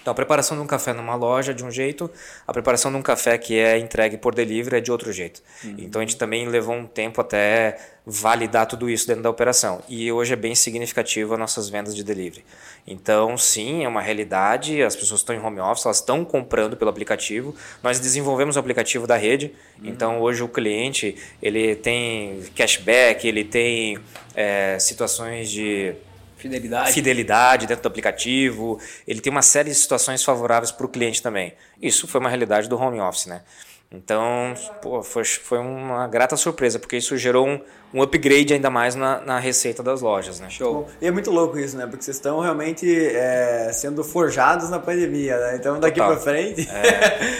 [0.00, 2.10] Então a preparação de um café numa loja é de um jeito,
[2.46, 5.42] a preparação de um café que é entregue por delivery é de outro jeito.
[5.76, 7.76] Então a gente também levou um tempo até
[8.06, 9.82] validar tudo isso dentro da operação.
[9.86, 12.42] E hoje é bem significativo as nossas vendas de delivery.
[12.86, 16.90] Então, sim, é uma realidade, as pessoas estão em home office, elas estão comprando pelo
[16.90, 17.54] aplicativo.
[17.82, 19.52] Nós desenvolvemos o aplicativo da rede,
[19.84, 23.98] então hoje o cliente ele tem cashback, ele tem
[24.34, 25.94] eh, situações de
[26.38, 26.92] Fidelidade.
[26.92, 31.52] fidelidade dentro do aplicativo, ele tem uma série de situações favoráveis para o cliente também.
[31.82, 33.42] Isso foi uma realidade do home office, né?
[33.90, 37.58] Então, pô, foi, foi uma grata surpresa, porque isso gerou um,
[37.94, 40.50] um upgrade ainda mais na, na receita das lojas, né?
[40.50, 40.74] Show.
[40.82, 41.86] Bom, E é muito louco isso, né?
[41.86, 42.86] Porque vocês estão realmente
[43.16, 45.56] é, sendo forjados na pandemia, né?
[45.56, 46.68] Então daqui pra frente.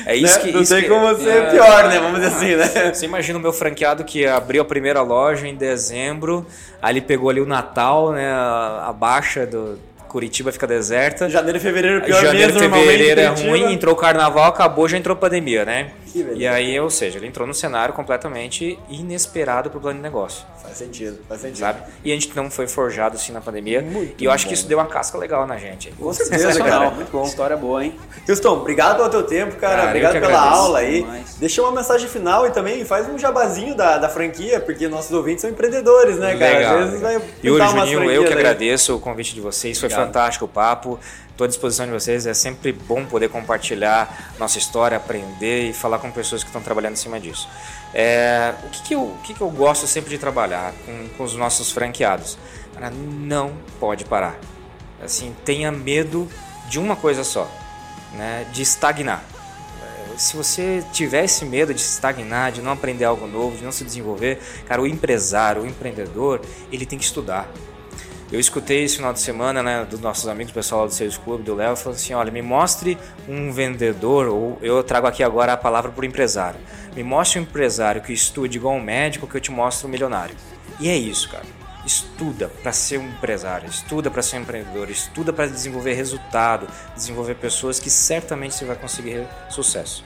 [0.07, 0.45] É isso né?
[0.47, 1.99] que- Não isso tem que- como ser é, pior, né?
[2.01, 2.95] Vamos dizer assim, né?
[2.95, 6.47] Você imagina o meu franqueado que abriu a primeira loja em dezembro,
[6.81, 8.27] aí ele pegou ali o Natal, né?
[8.33, 9.79] A, a baixa do
[10.09, 11.29] Curitiba fica deserta.
[11.29, 12.87] Janeiro e fevereiro, pior Janeiro, normalmente.
[12.91, 15.91] fevereiro é ruim, entrou o carnaval, acabou, já entrou a pandemia, né?
[16.35, 20.45] E aí, ou seja, ele entrou num cenário completamente inesperado para o plano de negócio,
[20.63, 21.59] Faz sentido, faz sentido.
[21.61, 21.83] sabe?
[22.05, 23.81] E a gente não foi forjado assim na pandemia.
[23.81, 24.55] Muito e eu acho que bom.
[24.55, 25.91] isso deu uma casca legal na gente.
[25.93, 26.91] Com certeza, cara.
[26.91, 27.25] Muito bom.
[27.25, 27.95] História boa, hein?
[28.29, 29.77] Houston, obrigado pelo teu tempo, cara.
[29.77, 31.01] Cara, obrigado pela aula aí.
[31.03, 31.37] demais.
[31.39, 35.41] Deixa uma mensagem final e também faz um jabazinho da, da franquia, porque nossos ouvintes
[35.43, 36.59] são empreendedores, né, cara?
[36.59, 38.35] Legal, Às vezes vai E umas Juninho, eu que aí.
[38.35, 39.79] agradeço o convite de vocês.
[39.79, 40.07] Foi Obrigado.
[40.07, 40.99] fantástico o papo.
[41.39, 42.27] Estou à disposição de vocês.
[42.27, 46.95] É sempre bom poder compartilhar nossa história, aprender e falar com pessoas que estão trabalhando
[46.95, 47.49] em cima disso.
[47.95, 51.23] É, o que, que, eu, o que, que eu gosto sempre de trabalhar com, com
[51.23, 52.37] os nossos franqueados?
[52.75, 54.37] Cara, não pode parar.
[55.01, 56.29] Assim, tenha medo
[56.69, 57.49] de uma coisa só,
[58.15, 58.45] né?
[58.53, 59.23] de estagnar.
[60.17, 63.85] Se você tiver esse medo de estagnar, de não aprender algo novo, de não se
[63.85, 66.41] desenvolver, cara, o empresário, o empreendedor,
[66.73, 67.49] ele tem que estudar.
[68.31, 71.55] Eu escutei esse final de semana, né, dos nossos amigos, pessoal do Sales Club, do
[71.55, 75.91] Léo, falando assim, olha, me mostre um vendedor, ou eu trago aqui agora a palavra
[75.97, 76.61] o empresário.
[76.95, 80.37] Me mostre um empresário que estude igual um médico que eu te mostro um milionário.
[80.79, 81.45] E é isso, cara.
[81.87, 87.37] Estuda para ser um empresário, estuda para ser um empreendedor, estuda para desenvolver resultado, desenvolver
[87.37, 90.05] pessoas que certamente você vai conseguir sucesso.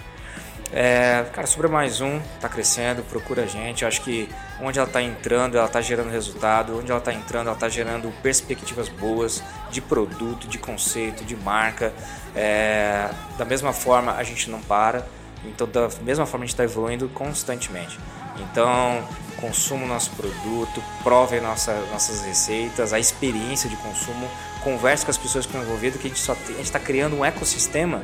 [0.74, 3.82] É, cara, sobre mais um, tá crescendo, procura a gente.
[3.82, 4.26] Eu acho que
[4.58, 6.78] onde ela está entrando, ela está gerando resultado.
[6.78, 11.92] Onde ela está entrando, ela está gerando perspectivas boas de produto, de conceito, de marca.
[12.34, 15.06] É, da mesma forma, a gente não para.
[15.44, 17.98] Então, da mesma forma, a gente está evoluindo constantemente.
[18.38, 19.06] Então,
[19.38, 24.26] consuma o nosso produto, prove nossa, nossas receitas, a experiência de consumo,
[24.64, 28.02] converse com as pessoas que estão envolvidas, que a gente está criando um ecossistema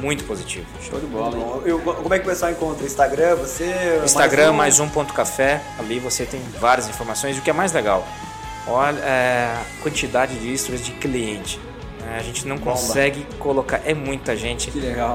[0.00, 0.66] muito positivo.
[0.80, 1.62] Show de bola.
[1.64, 2.84] Eu, como é que o pessoal encontra?
[2.84, 4.00] Instagram, você?
[4.04, 5.60] Instagram, mais um, mais um ponto café.
[5.78, 7.36] Ali você tem várias informações.
[7.36, 8.06] E o que é mais legal,
[8.66, 11.60] olha é, a quantidade de stories de cliente.
[12.12, 12.72] A gente não Bomba.
[12.72, 13.80] consegue colocar.
[13.84, 14.70] É muita gente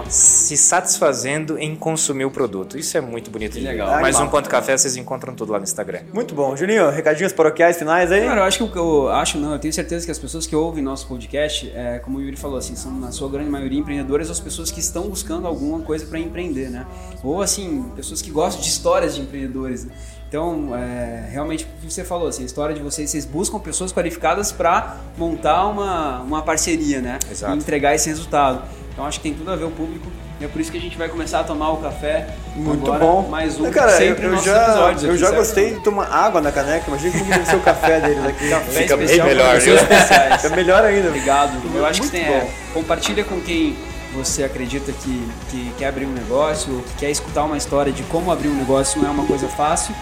[0.09, 2.77] se satisfazendo em consumir o produto.
[2.77, 3.53] Isso é muito bonito.
[3.53, 4.01] Que legal.
[4.01, 6.01] Mais um ponto café, vocês encontram tudo lá no Instagram.
[6.13, 6.55] Muito bom.
[6.55, 8.25] Juninho, recadinhos paroquiais finais aí?
[8.25, 10.83] Cara, eu acho que eu acho, não, eu tenho certeza que as pessoas que ouvem
[10.83, 14.33] nosso podcast, é, como o Yuri falou, assim, são na sua grande maioria empreendedores ou
[14.33, 16.85] as pessoas que estão buscando alguma coisa para empreender, né?
[17.23, 19.85] Ou assim, pessoas que gostam de histórias de empreendedores.
[19.85, 19.93] Né?
[20.29, 23.91] Então, é, realmente, o que você falou, assim, a história de vocês, vocês buscam pessoas
[23.91, 27.17] qualificadas para montar uma, uma parceria, né?
[27.31, 27.55] Exato.
[27.55, 28.61] E entregar esse resultado.
[28.93, 30.05] Então, acho que tem tudo a ver o público.
[30.39, 32.27] E é por isso que a gente vai começar a tomar o café.
[32.55, 33.27] Muito agora, bom.
[33.27, 34.93] Mais um, Cara, sempre eu, eu já.
[35.01, 35.39] Eu já certo?
[35.39, 36.85] gostei de tomar água na caneca.
[36.87, 38.49] Imagina como deve ser o café deles aqui.
[38.49, 40.37] Café Fica bem melhor, né?
[40.37, 41.07] Fica melhor ainda.
[41.07, 41.59] Obrigado.
[41.75, 43.75] Eu acho Muito que tem, é, compartilha com quem
[44.13, 48.03] você acredita que, que quer abrir um negócio, ou que quer escutar uma história de
[48.03, 49.95] como abrir um negócio não é uma coisa fácil.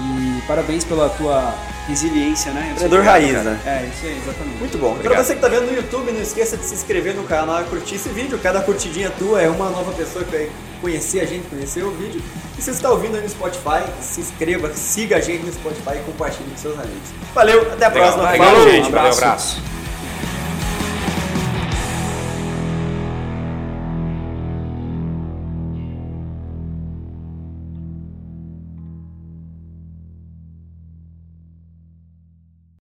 [0.00, 1.54] E parabéns pela tua
[1.86, 2.70] resiliência, né?
[2.72, 3.60] Empreendedor raiz, né?
[3.66, 4.58] É, isso aí, exatamente.
[4.58, 4.92] Muito bom.
[4.92, 5.12] Obrigado.
[5.12, 7.64] Pra você que tá vendo no YouTube, não esqueça de se inscrever no canal e
[7.64, 8.38] curtir esse vídeo.
[8.42, 12.22] Cada curtidinha tua é uma nova pessoa que vai conhecer a gente, conhecer o vídeo.
[12.58, 15.96] E se você está ouvindo aí no Spotify, se inscreva, siga a gente no Spotify
[15.96, 17.10] e compartilhe com seus amigos.
[17.34, 18.22] Valeu, até a próxima.
[18.22, 18.84] Valeu, Falou, gente.
[18.84, 19.20] Um abraço.
[19.20, 19.79] Valeu, abraço.